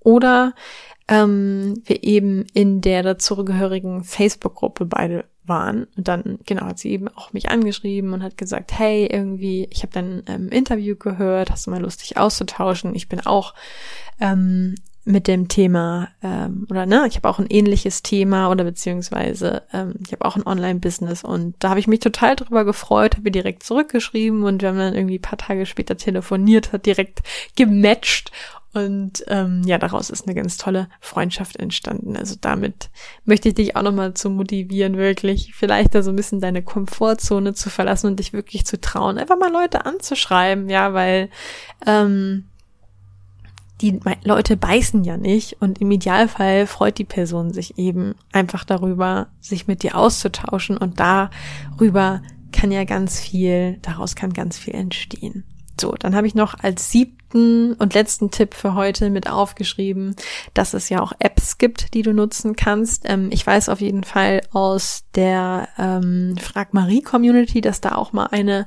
oder 0.00 0.54
ähm, 1.08 1.82
wir 1.84 2.04
eben 2.04 2.44
in 2.52 2.80
der 2.80 3.02
dazugehörigen 3.02 4.04
Facebook-Gruppe 4.04 4.86
beide 4.86 5.24
waren. 5.44 5.86
Und 5.96 6.08
dann, 6.08 6.38
genau, 6.46 6.66
hat 6.66 6.78
sie 6.78 6.90
eben 6.90 7.08
auch 7.08 7.32
mich 7.32 7.50
angeschrieben 7.50 8.12
und 8.12 8.22
hat 8.22 8.36
gesagt, 8.36 8.78
hey, 8.78 9.06
irgendwie, 9.06 9.66
ich 9.70 9.82
habe 9.82 9.92
dein 9.92 10.22
ähm, 10.26 10.48
Interview 10.50 10.96
gehört, 10.96 11.50
hast 11.50 11.66
du 11.66 11.70
mal 11.70 11.80
Lust, 11.80 12.02
dich 12.02 12.16
auszutauschen? 12.16 12.94
Ich 12.94 13.08
bin 13.08 13.20
auch 13.20 13.54
ähm, 14.20 14.74
mit 15.08 15.26
dem 15.26 15.48
Thema 15.48 16.08
ähm, 16.22 16.66
oder 16.70 16.84
ne, 16.84 17.06
ich 17.08 17.16
habe 17.16 17.28
auch 17.28 17.38
ein 17.38 17.46
ähnliches 17.48 18.02
Thema 18.02 18.50
oder 18.50 18.62
beziehungsweise 18.62 19.62
ähm, 19.72 19.94
ich 20.04 20.12
habe 20.12 20.24
auch 20.26 20.36
ein 20.36 20.46
Online-Business 20.46 21.24
und 21.24 21.54
da 21.60 21.70
habe 21.70 21.80
ich 21.80 21.86
mich 21.86 22.00
total 22.00 22.36
drüber 22.36 22.66
gefreut, 22.66 23.16
habe 23.16 23.28
ihr 23.28 23.32
direkt 23.32 23.62
zurückgeschrieben 23.62 24.44
und 24.44 24.60
wir 24.60 24.68
haben 24.68 24.78
dann 24.78 24.94
irgendwie 24.94 25.18
paar 25.18 25.38
Tage 25.38 25.64
später 25.64 25.96
telefoniert, 25.96 26.72
hat 26.72 26.84
direkt 26.84 27.22
gematcht 27.56 28.32
und 28.74 29.24
ähm, 29.28 29.62
ja, 29.64 29.78
daraus 29.78 30.10
ist 30.10 30.26
eine 30.26 30.34
ganz 30.34 30.58
tolle 30.58 30.88
Freundschaft 31.00 31.56
entstanden. 31.56 32.16
Also 32.16 32.36
damit 32.38 32.90
möchte 33.24 33.48
ich 33.48 33.54
dich 33.54 33.76
auch 33.76 33.82
nochmal 33.82 34.12
zu 34.12 34.28
motivieren, 34.28 34.98
wirklich 34.98 35.54
vielleicht 35.54 35.94
da 35.94 36.02
so 36.02 36.10
ein 36.10 36.16
bisschen 36.16 36.40
deine 36.40 36.62
Komfortzone 36.62 37.54
zu 37.54 37.70
verlassen 37.70 38.08
und 38.08 38.18
dich 38.18 38.34
wirklich 38.34 38.66
zu 38.66 38.78
trauen, 38.78 39.16
einfach 39.16 39.38
mal 39.38 39.50
Leute 39.50 39.86
anzuschreiben, 39.86 40.68
ja, 40.68 40.92
weil 40.92 41.30
ähm, 41.86 42.47
die 43.80 44.00
Leute 44.24 44.56
beißen 44.56 45.04
ja 45.04 45.16
nicht 45.16 45.60
und 45.60 45.80
im 45.80 45.90
Idealfall 45.90 46.66
freut 46.66 46.98
die 46.98 47.04
Person 47.04 47.52
sich 47.52 47.78
eben 47.78 48.14
einfach 48.32 48.64
darüber, 48.64 49.28
sich 49.40 49.66
mit 49.66 49.82
dir 49.82 49.96
auszutauschen 49.96 50.76
und 50.76 50.98
darüber 50.98 52.22
kann 52.52 52.72
ja 52.72 52.84
ganz 52.84 53.20
viel, 53.20 53.78
daraus 53.82 54.16
kann 54.16 54.32
ganz 54.32 54.58
viel 54.58 54.74
entstehen. 54.74 55.44
So, 55.80 55.92
dann 55.92 56.16
habe 56.16 56.26
ich 56.26 56.34
noch 56.34 56.54
als 56.60 56.90
siebten 56.90 57.74
und 57.74 57.94
letzten 57.94 58.30
Tipp 58.30 58.54
für 58.54 58.74
heute 58.74 59.10
mit 59.10 59.30
aufgeschrieben, 59.30 60.16
dass 60.54 60.74
es 60.74 60.88
ja 60.88 61.00
auch 61.00 61.12
Apps 61.18 61.58
gibt, 61.58 61.94
die 61.94 62.02
du 62.02 62.12
nutzen 62.12 62.56
kannst. 62.56 63.04
Ähm, 63.08 63.28
ich 63.30 63.46
weiß 63.46 63.68
auf 63.68 63.80
jeden 63.80 64.02
Fall 64.02 64.40
aus 64.50 65.04
der 65.14 65.68
ähm, 65.78 66.36
Frag 66.40 66.74
Marie 66.74 67.02
Community, 67.02 67.60
dass 67.60 67.80
da 67.80 67.94
auch 67.94 68.12
mal 68.12 68.26
eine 68.26 68.66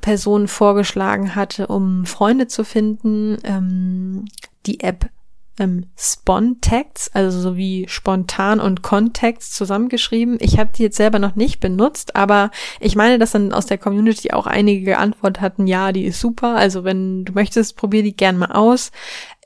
Person 0.00 0.48
vorgeschlagen 0.48 1.34
hatte, 1.34 1.66
um 1.66 2.06
Freunde 2.06 2.46
zu 2.46 2.64
finden, 2.64 3.38
ähm, 3.44 4.24
die 4.66 4.80
App 4.80 5.10
ähm, 5.58 5.86
Spontext, 5.96 7.14
also 7.14 7.40
so 7.40 7.56
wie 7.56 7.86
spontan 7.88 8.60
und 8.60 8.82
Kontext 8.82 9.54
zusammengeschrieben. 9.54 10.38
Ich 10.40 10.58
habe 10.58 10.70
die 10.76 10.82
jetzt 10.82 10.96
selber 10.96 11.18
noch 11.18 11.36
nicht 11.36 11.60
benutzt, 11.60 12.16
aber 12.16 12.50
ich 12.80 12.96
meine, 12.96 13.18
dass 13.18 13.32
dann 13.32 13.52
aus 13.52 13.66
der 13.66 13.78
Community 13.78 14.32
auch 14.32 14.46
einige 14.46 14.84
geantwortet 14.84 15.40
hatten, 15.40 15.66
ja, 15.66 15.92
die 15.92 16.04
ist 16.04 16.20
super. 16.20 16.56
Also 16.56 16.84
wenn 16.84 17.24
du 17.24 17.32
möchtest, 17.32 17.76
probier 17.76 18.02
die 18.02 18.16
gern 18.16 18.36
mal 18.36 18.52
aus. 18.52 18.90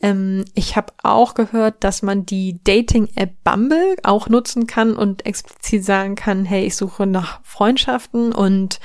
Ähm, 0.00 0.44
ich 0.54 0.76
habe 0.76 0.92
auch 1.02 1.34
gehört, 1.34 1.84
dass 1.84 2.02
man 2.02 2.24
die 2.24 2.60
Dating-App 2.64 3.34
Bumble 3.44 3.96
auch 4.02 4.28
nutzen 4.28 4.66
kann 4.66 4.96
und 4.96 5.26
explizit 5.26 5.84
sagen 5.84 6.14
kann, 6.14 6.44
hey, 6.44 6.64
ich 6.64 6.76
suche 6.76 7.06
nach 7.06 7.40
Freundschaften 7.42 8.32
und 8.32 8.80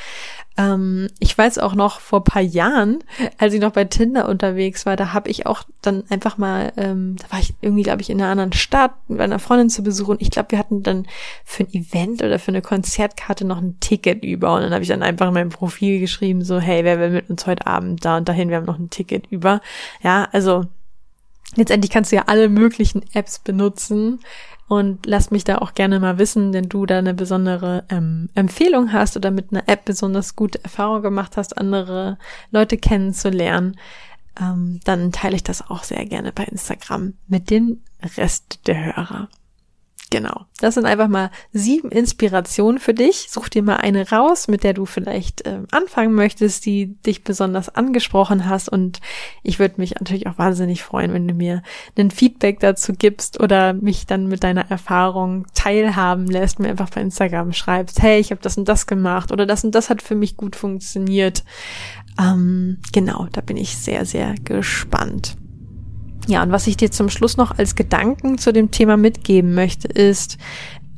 ähm, 0.58 1.08
ich 1.20 1.36
weiß 1.38 1.58
auch 1.58 1.74
noch 1.74 2.00
vor 2.00 2.24
paar 2.24 2.42
Jahren, 2.42 3.04
als 3.38 3.54
ich 3.54 3.60
noch 3.60 3.72
bei 3.72 3.86
Tinder 3.86 4.30
unterwegs 4.30 4.86
war, 4.86 4.96
da 4.96 5.12
habe 5.12 5.30
ich 5.30 5.46
auch 5.46 5.64
dann 5.82 6.04
einfach 6.10 6.38
mal, 6.38 6.72
ähm, 6.78 7.16
da 7.18 7.32
war 7.32 7.40
ich 7.40 7.56
irgendwie, 7.62 7.84
glaube 7.84 8.02
ich, 8.02 8.10
in 8.10 8.22
einer 8.22 8.30
anderen 8.30 8.54
Stadt 8.54 8.92
mit 9.08 9.20
einer 9.20 9.40
Freundin 9.40 9.70
zu 9.70 9.82
besuchen. 9.84 10.18
Ich 10.20 10.30
glaube, 10.30 10.52
wir 10.52 10.60
hatten 10.60 10.84
dann 10.84 11.08
für 11.44 11.64
ein 11.64 11.74
Event 11.74 12.22
oder 12.22 12.38
für 12.38 12.50
eine 12.50 12.62
Konzertkarte 12.62 13.46
noch 13.46 13.58
ein 13.58 13.80
Ticket 13.80 14.24
über 14.24 14.54
und 14.56 14.62
dann 14.62 14.74
habe 14.74 14.84
ich 14.84 14.90
dann 14.90 15.04
einfach 15.04 15.28
in 15.28 15.34
meinem 15.34 15.50
Profil 15.50 16.00
geschrieben, 16.00 16.44
so, 16.44 16.60
hey, 16.60 16.84
wer 16.84 17.00
will 17.00 17.10
mit 17.10 17.30
uns 17.30 17.48
heute 17.48 17.66
Abend 17.66 18.06
da 18.06 18.18
und 18.18 18.30
dahin, 18.30 18.50
wir 18.50 18.58
haben 18.58 18.66
noch 18.66 18.80
ein 18.80 18.92
Ticket 18.92 19.28
über. 19.28 19.62
Ja, 20.04 20.28
also 20.32 20.66
letztendlich 21.56 21.92
kannst 21.92 22.12
du 22.12 22.16
ja 22.16 22.24
alle 22.28 22.50
möglichen 22.50 23.04
Apps 23.14 23.40
benutzen. 23.40 24.20
Und 24.74 25.06
lass 25.06 25.30
mich 25.30 25.44
da 25.44 25.60
auch 25.60 25.76
gerne 25.76 26.00
mal 26.00 26.18
wissen, 26.18 26.52
wenn 26.52 26.68
du 26.68 26.88
da 26.88 26.98
eine 26.98 27.14
besondere 27.14 27.84
ähm, 27.90 28.30
Empfehlung 28.34 28.92
hast 28.92 29.16
oder 29.16 29.30
mit 29.30 29.52
einer 29.52 29.70
App 29.70 29.86
besonders 29.86 30.36
gute 30.36 30.64
Erfahrung 30.64 31.04
gemacht 31.04 31.38
hast, 31.38 31.60
andere 31.60 32.18
Leute 32.50 32.78
kennenzulernen. 32.78 33.78
Ähm, 34.42 34.80
dann 34.84 35.12
teile 35.12 35.36
ich 35.36 35.44
das 35.44 35.70
auch 35.70 35.84
sehr 35.84 36.04
gerne 36.08 36.32
bei 36.32 36.46
Instagram 36.46 37.14
mit 37.28 37.52
den 37.52 37.84
Rest 38.18 38.62
der 38.66 38.96
Hörer. 38.96 39.30
Genau. 40.14 40.46
Das 40.60 40.76
sind 40.76 40.86
einfach 40.86 41.08
mal 41.08 41.32
sieben 41.54 41.90
Inspirationen 41.90 42.80
für 42.80 42.94
dich. 42.94 43.30
Such 43.32 43.50
dir 43.50 43.64
mal 43.64 43.78
eine 43.78 44.12
raus, 44.12 44.48
mit 44.48 44.64
der 44.64 44.76
du 44.76 44.86
vielleicht 44.86 45.48
äh, 45.48 45.62
anfangen 45.72 46.14
möchtest, 46.14 46.68
die 46.68 46.94
dich 47.02 47.24
besonders 47.24 47.70
angesprochen 47.70 48.48
hast. 48.48 48.70
Und 48.70 49.02
ich 49.42 49.58
würde 49.58 49.82
mich 49.82 49.96
natürlich 49.96 50.28
auch 50.28 50.38
wahnsinnig 50.38 50.84
freuen, 50.84 51.14
wenn 51.14 51.28
du 51.28 51.34
mir 51.34 51.64
ein 51.98 52.12
Feedback 52.12 52.60
dazu 52.60 52.94
gibst 52.94 53.40
oder 53.40 53.74
mich 53.74 54.06
dann 54.06 54.28
mit 54.28 54.44
deiner 54.44 54.70
Erfahrung 54.70 55.48
teilhaben 55.56 56.28
lässt, 56.28 56.60
mir 56.60 56.70
einfach 56.70 56.92
bei 56.92 57.02
Instagram 57.02 57.52
schreibst, 57.52 58.04
hey, 58.04 58.20
ich 58.20 58.30
habe 58.30 58.42
das 58.44 58.56
und 58.56 58.70
das 58.70 58.86
gemacht 58.86 59.32
oder 59.32 59.48
das 59.48 59.64
und 59.64 59.74
das 59.74 59.90
hat 59.90 60.04
für 60.04 60.14
mich 60.14 60.38
gut 60.38 60.56
funktioniert. 60.56 61.44
Ähm, 62.20 62.78
genau, 62.92 63.26
da 63.32 63.42
bin 63.42 63.58
ich 63.58 63.76
sehr, 63.80 64.06
sehr 64.06 64.36
gespannt. 64.44 65.38
Ja, 66.28 66.42
und 66.44 66.52
was 66.52 66.68
ich 66.68 66.78
dir 66.78 66.92
zum 66.92 67.10
Schluss 67.10 67.38
noch 67.38 67.58
als 67.58 67.76
Gedanken 67.76 68.38
zu 68.38 68.54
dem 68.54 68.72
Thema 68.72 68.96
mitgeben 68.96 69.54
möchte, 69.54 69.88
ist, 69.88 70.38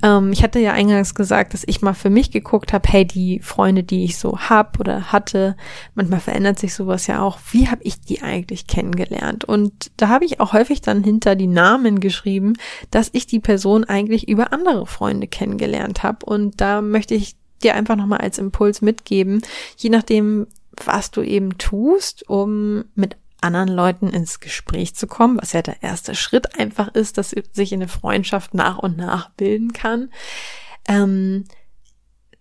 ähm, 0.03 0.31
ich 0.31 0.43
hatte 0.43 0.59
ja 0.59 0.73
eingangs 0.73 1.15
gesagt, 1.15 1.53
dass 1.53 1.63
ich 1.65 1.81
mal 1.81 1.93
für 1.93 2.09
mich 2.09 2.31
geguckt 2.31 2.73
habe, 2.73 2.87
hey, 2.89 3.05
die 3.05 3.39
Freunde, 3.39 3.83
die 3.83 4.03
ich 4.03 4.17
so 4.17 4.37
hab 4.37 4.79
oder 4.79 5.11
hatte, 5.11 5.55
manchmal 5.95 6.19
verändert 6.19 6.59
sich 6.59 6.73
sowas 6.73 7.07
ja 7.07 7.21
auch, 7.21 7.39
wie 7.51 7.69
habe 7.69 7.81
ich 7.83 8.01
die 8.01 8.21
eigentlich 8.21 8.67
kennengelernt? 8.67 9.45
Und 9.45 9.91
da 9.97 10.09
habe 10.09 10.25
ich 10.25 10.39
auch 10.39 10.53
häufig 10.53 10.81
dann 10.81 11.03
hinter 11.03 11.35
die 11.35 11.47
Namen 11.47 11.99
geschrieben, 11.99 12.53
dass 12.91 13.09
ich 13.13 13.25
die 13.25 13.39
Person 13.39 13.83
eigentlich 13.83 14.27
über 14.27 14.53
andere 14.53 14.85
Freunde 14.85 15.27
kennengelernt 15.27 16.03
habe. 16.03 16.25
Und 16.25 16.61
da 16.61 16.81
möchte 16.81 17.15
ich 17.15 17.35
dir 17.63 17.73
einfach 17.73 17.95
nochmal 17.95 18.19
als 18.19 18.37
Impuls 18.37 18.81
mitgeben, 18.81 19.41
je 19.77 19.89
nachdem, 19.89 20.45
was 20.85 21.09
du 21.09 21.21
eben 21.21 21.57
tust, 21.57 22.29
um 22.29 22.83
mit 22.95 23.17
anderen 23.45 23.69
Leuten 23.69 24.09
ins 24.09 24.39
Gespräch 24.39 24.95
zu 24.95 25.07
kommen, 25.07 25.39
was 25.41 25.53
ja 25.53 25.61
der 25.61 25.81
erste 25.81 26.15
Schritt 26.15 26.59
einfach 26.59 26.89
ist, 26.89 27.17
dass 27.17 27.35
sich 27.53 27.73
eine 27.73 27.87
Freundschaft 27.87 28.53
nach 28.53 28.77
und 28.77 28.97
nach 28.97 29.29
bilden 29.31 29.71
kann, 29.73 30.11
ähm, 30.87 31.45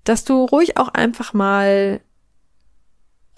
dass 0.05 0.25
du 0.25 0.45
ruhig 0.45 0.77
auch 0.77 0.89
einfach 0.89 1.33
mal 1.33 2.01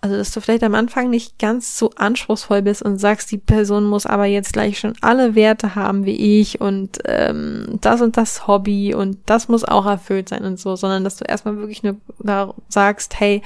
also, 0.07 0.19
dass 0.19 0.31
du 0.31 0.41
vielleicht 0.41 0.63
am 0.63 0.77
Anfang 0.77 1.11
nicht 1.11 1.37
ganz 1.37 1.77
so 1.77 1.91
anspruchsvoll 1.97 2.63
bist 2.63 2.81
und 2.81 2.99
sagst, 2.99 3.33
die 3.33 3.39
Person 3.39 3.85
muss 3.85 4.07
aber 4.07 4.27
jetzt 4.27 4.53
gleich 4.53 4.79
schon 4.79 4.95
alle 5.01 5.35
Werte 5.35 5.75
haben 5.75 6.07
wie 6.07 6.41
ich 6.41 6.61
und 6.61 7.01
ähm, 7.07 7.79
das 7.81 8.01
und 8.01 8.17
das 8.17 8.47
Hobby 8.47 8.95
und 8.95 9.19
das 9.27 9.49
muss 9.49 9.65
auch 9.65 9.85
erfüllt 9.85 10.29
sein 10.29 10.45
und 10.45 10.61
so, 10.61 10.77
sondern 10.77 11.03
dass 11.03 11.17
du 11.17 11.25
erstmal 11.25 11.57
wirklich 11.57 11.83
nur 11.83 11.97
da 12.21 12.55
sagst, 12.69 13.19
hey, 13.19 13.43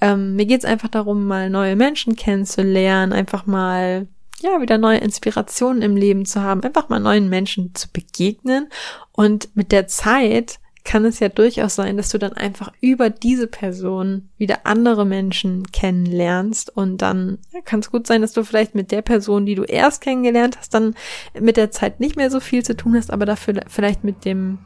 ähm, 0.00 0.34
mir 0.34 0.46
geht's 0.46 0.64
einfach 0.64 0.88
darum, 0.88 1.26
mal 1.26 1.50
neue 1.50 1.76
Menschen 1.76 2.16
kennenzulernen, 2.16 3.12
einfach 3.12 3.44
mal 3.44 4.06
ja, 4.40 4.62
wieder 4.62 4.78
neue 4.78 4.98
Inspirationen 4.98 5.82
im 5.82 5.94
Leben 5.94 6.24
zu 6.24 6.42
haben, 6.42 6.62
einfach 6.62 6.88
mal 6.88 7.00
neuen 7.00 7.28
Menschen 7.28 7.74
zu 7.74 7.88
begegnen 7.92 8.70
und 9.12 9.54
mit 9.54 9.72
der 9.72 9.88
Zeit 9.88 10.58
kann 10.88 11.04
es 11.04 11.20
ja 11.20 11.28
durchaus 11.28 11.74
sein, 11.74 11.98
dass 11.98 12.08
du 12.08 12.16
dann 12.16 12.32
einfach 12.32 12.72
über 12.80 13.10
diese 13.10 13.46
Person 13.46 14.30
wieder 14.38 14.60
andere 14.64 15.04
Menschen 15.04 15.70
kennenlernst 15.70 16.74
und 16.74 17.02
dann 17.02 17.36
kann 17.66 17.80
es 17.80 17.90
gut 17.90 18.06
sein, 18.06 18.22
dass 18.22 18.32
du 18.32 18.42
vielleicht 18.42 18.74
mit 18.74 18.90
der 18.90 19.02
Person, 19.02 19.44
die 19.44 19.54
du 19.54 19.64
erst 19.64 20.00
kennengelernt 20.00 20.56
hast, 20.56 20.72
dann 20.72 20.94
mit 21.38 21.58
der 21.58 21.70
Zeit 21.70 22.00
nicht 22.00 22.16
mehr 22.16 22.30
so 22.30 22.40
viel 22.40 22.64
zu 22.64 22.74
tun 22.74 22.96
hast, 22.96 23.10
aber 23.10 23.26
dafür 23.26 23.60
vielleicht 23.66 24.02
mit 24.02 24.24
dem 24.24 24.60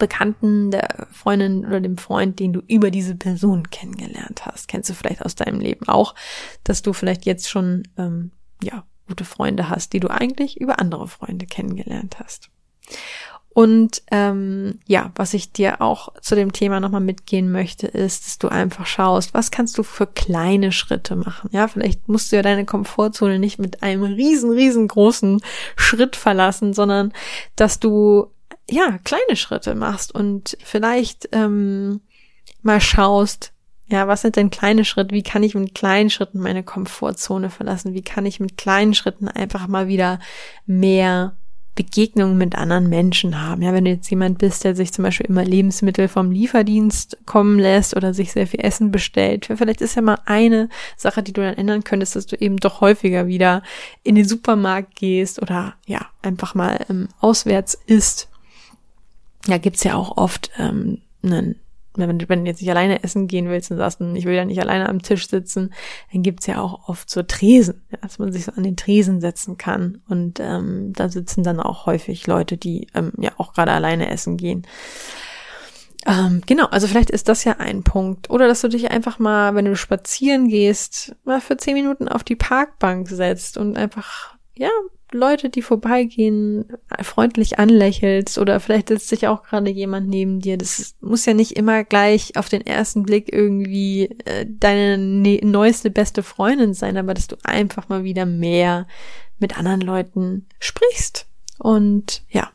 Bekannten, 0.00 0.72
der 0.72 1.06
Freundin 1.12 1.64
oder 1.64 1.80
dem 1.80 1.98
Freund, 1.98 2.40
den 2.40 2.52
du 2.52 2.60
über 2.66 2.90
diese 2.90 3.14
Person 3.14 3.70
kennengelernt 3.70 4.44
hast. 4.44 4.66
Kennst 4.66 4.90
du 4.90 4.94
vielleicht 4.94 5.24
aus 5.24 5.36
deinem 5.36 5.60
Leben 5.60 5.86
auch, 5.86 6.16
dass 6.64 6.82
du 6.82 6.92
vielleicht 6.92 7.26
jetzt 7.26 7.48
schon 7.48 7.84
ähm, 7.96 8.32
ja 8.60 8.84
gute 9.06 9.24
Freunde 9.24 9.68
hast, 9.68 9.92
die 9.92 10.00
du 10.00 10.08
eigentlich 10.08 10.60
über 10.60 10.80
andere 10.80 11.06
Freunde 11.06 11.46
kennengelernt 11.46 12.16
hast. 12.18 12.50
Und 13.58 14.02
ähm, 14.12 14.78
ja, 14.86 15.10
was 15.16 15.34
ich 15.34 15.50
dir 15.50 15.82
auch 15.82 16.12
zu 16.20 16.36
dem 16.36 16.52
Thema 16.52 16.78
nochmal 16.78 17.00
mitgehen 17.00 17.50
möchte, 17.50 17.88
ist, 17.88 18.24
dass 18.24 18.38
du 18.38 18.46
einfach 18.46 18.86
schaust, 18.86 19.34
was 19.34 19.50
kannst 19.50 19.76
du 19.78 19.82
für 19.82 20.06
kleine 20.06 20.70
Schritte 20.70 21.16
machen. 21.16 21.50
Ja, 21.52 21.66
vielleicht 21.66 22.06
musst 22.06 22.30
du 22.30 22.36
ja 22.36 22.42
deine 22.42 22.64
Komfortzone 22.64 23.40
nicht 23.40 23.58
mit 23.58 23.82
einem 23.82 24.04
riesen, 24.04 24.52
riesengroßen 24.52 25.40
Schritt 25.74 26.14
verlassen, 26.14 26.72
sondern 26.72 27.12
dass 27.56 27.80
du 27.80 28.28
ja 28.70 28.96
kleine 29.02 29.34
Schritte 29.34 29.74
machst 29.74 30.14
und 30.14 30.56
vielleicht 30.62 31.28
ähm, 31.32 32.00
mal 32.62 32.80
schaust, 32.80 33.52
ja, 33.88 34.06
was 34.06 34.20
sind 34.22 34.36
denn 34.36 34.50
kleine 34.50 34.84
Schritte? 34.84 35.16
Wie 35.16 35.24
kann 35.24 35.42
ich 35.42 35.56
mit 35.56 35.74
kleinen 35.74 36.10
Schritten 36.10 36.38
meine 36.38 36.62
Komfortzone 36.62 37.50
verlassen? 37.50 37.92
Wie 37.92 38.02
kann 38.02 38.24
ich 38.24 38.38
mit 38.38 38.56
kleinen 38.56 38.94
Schritten 38.94 39.26
einfach 39.26 39.66
mal 39.66 39.88
wieder 39.88 40.20
mehr 40.64 41.36
Begegnungen 41.74 42.36
mit 42.36 42.56
anderen 42.56 42.88
Menschen 42.88 43.40
haben. 43.40 43.62
Ja, 43.62 43.72
wenn 43.72 43.84
du 43.84 43.92
jetzt 43.92 44.10
jemand 44.10 44.38
bist, 44.38 44.64
der 44.64 44.74
sich 44.74 44.92
zum 44.92 45.04
Beispiel 45.04 45.26
immer 45.26 45.44
Lebensmittel 45.44 46.08
vom 46.08 46.32
Lieferdienst 46.32 47.18
kommen 47.24 47.58
lässt 47.58 47.96
oder 47.96 48.12
sich 48.12 48.32
sehr 48.32 48.48
viel 48.48 48.60
Essen 48.60 48.90
bestellt, 48.90 49.46
vielleicht 49.46 49.80
ist 49.80 49.94
ja 49.94 50.02
mal 50.02 50.18
eine 50.24 50.68
Sache, 50.96 51.22
die 51.22 51.32
du 51.32 51.40
dann 51.40 51.54
ändern 51.54 51.84
könntest, 51.84 52.16
dass 52.16 52.26
du 52.26 52.36
eben 52.36 52.56
doch 52.56 52.80
häufiger 52.80 53.28
wieder 53.28 53.62
in 54.02 54.16
den 54.16 54.26
Supermarkt 54.26 54.96
gehst 54.96 55.40
oder 55.40 55.74
ja, 55.86 56.06
einfach 56.20 56.56
mal 56.56 56.84
ähm, 56.90 57.08
auswärts 57.20 57.78
isst. 57.86 58.28
Ja, 59.46 59.58
gibt's 59.58 59.84
ja 59.84 59.94
auch 59.94 60.16
oft 60.16 60.50
ähm, 60.58 61.02
einen 61.22 61.60
wenn 62.06 62.18
du, 62.18 62.28
wenn 62.28 62.44
du 62.44 62.50
jetzt 62.50 62.60
nicht 62.60 62.70
alleine 62.70 63.02
essen 63.02 63.26
gehen 63.26 63.48
willst 63.48 63.70
und 63.70 63.78
sagst, 63.78 63.98
hm, 63.98 64.14
ich 64.14 64.26
will 64.26 64.34
ja 64.34 64.44
nicht 64.44 64.60
alleine 64.60 64.88
am 64.88 65.02
Tisch 65.02 65.28
sitzen, 65.28 65.72
dann 66.12 66.22
gibt's 66.22 66.46
ja 66.46 66.60
auch 66.60 66.88
oft 66.88 67.10
so 67.10 67.22
Tresen, 67.22 67.82
ja, 67.90 67.98
dass 68.02 68.18
man 68.18 68.30
sich 68.32 68.44
so 68.44 68.52
an 68.52 68.62
den 68.62 68.76
Tresen 68.76 69.20
setzen 69.20 69.56
kann. 69.56 70.02
Und 70.08 70.38
ähm, 70.38 70.92
da 70.92 71.08
sitzen 71.08 71.42
dann 71.42 71.58
auch 71.58 71.86
häufig 71.86 72.26
Leute, 72.26 72.56
die 72.56 72.86
ähm, 72.94 73.12
ja 73.18 73.32
auch 73.38 73.54
gerade 73.54 73.72
alleine 73.72 74.10
essen 74.10 74.36
gehen. 74.36 74.66
Ähm, 76.06 76.42
genau, 76.46 76.66
also 76.66 76.86
vielleicht 76.86 77.10
ist 77.10 77.28
das 77.28 77.44
ja 77.44 77.56
ein 77.58 77.82
Punkt. 77.82 78.30
Oder 78.30 78.46
dass 78.46 78.60
du 78.60 78.68
dich 78.68 78.90
einfach 78.90 79.18
mal, 79.18 79.54
wenn 79.54 79.64
du 79.64 79.76
spazieren 79.76 80.48
gehst, 80.48 81.16
mal 81.24 81.40
für 81.40 81.56
zehn 81.56 81.74
Minuten 81.74 82.08
auf 82.08 82.24
die 82.24 82.36
Parkbank 82.36 83.08
setzt 83.08 83.58
und 83.58 83.76
einfach, 83.76 84.36
ja, 84.54 84.70
Leute, 85.12 85.48
die 85.48 85.62
vorbeigehen, 85.62 86.66
freundlich 87.00 87.58
anlächelst 87.58 88.38
oder 88.38 88.60
vielleicht 88.60 88.88
sitzt 88.88 89.08
sich 89.08 89.26
auch 89.26 89.42
gerade 89.42 89.70
jemand 89.70 90.08
neben 90.08 90.40
dir. 90.40 90.58
Das 90.58 90.96
muss 91.00 91.24
ja 91.24 91.34
nicht 91.34 91.52
immer 91.52 91.84
gleich 91.84 92.36
auf 92.36 92.48
den 92.48 92.66
ersten 92.66 93.04
Blick 93.04 93.32
irgendwie 93.32 94.10
äh, 94.24 94.46
deine 94.48 94.98
ne 94.98 95.40
neueste 95.42 95.90
beste 95.90 96.22
Freundin 96.22 96.74
sein, 96.74 96.96
aber 96.96 97.14
dass 97.14 97.26
du 97.26 97.36
einfach 97.42 97.88
mal 97.88 98.04
wieder 98.04 98.26
mehr 98.26 98.86
mit 99.38 99.56
anderen 99.56 99.80
Leuten 99.80 100.46
sprichst 100.60 101.26
und 101.58 102.22
ja, 102.30 102.50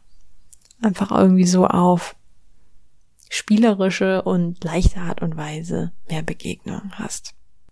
einfach 0.82 1.12
irgendwie 1.12 1.46
so 1.46 1.66
auf 1.66 2.16
spielerische 3.30 4.22
und 4.22 4.64
leichte 4.64 5.00
Art 5.00 5.22
und 5.22 5.38
Weise 5.38 5.92
mehr 6.08 6.22
Begegnung 6.22 6.92
hast. 6.94 7.34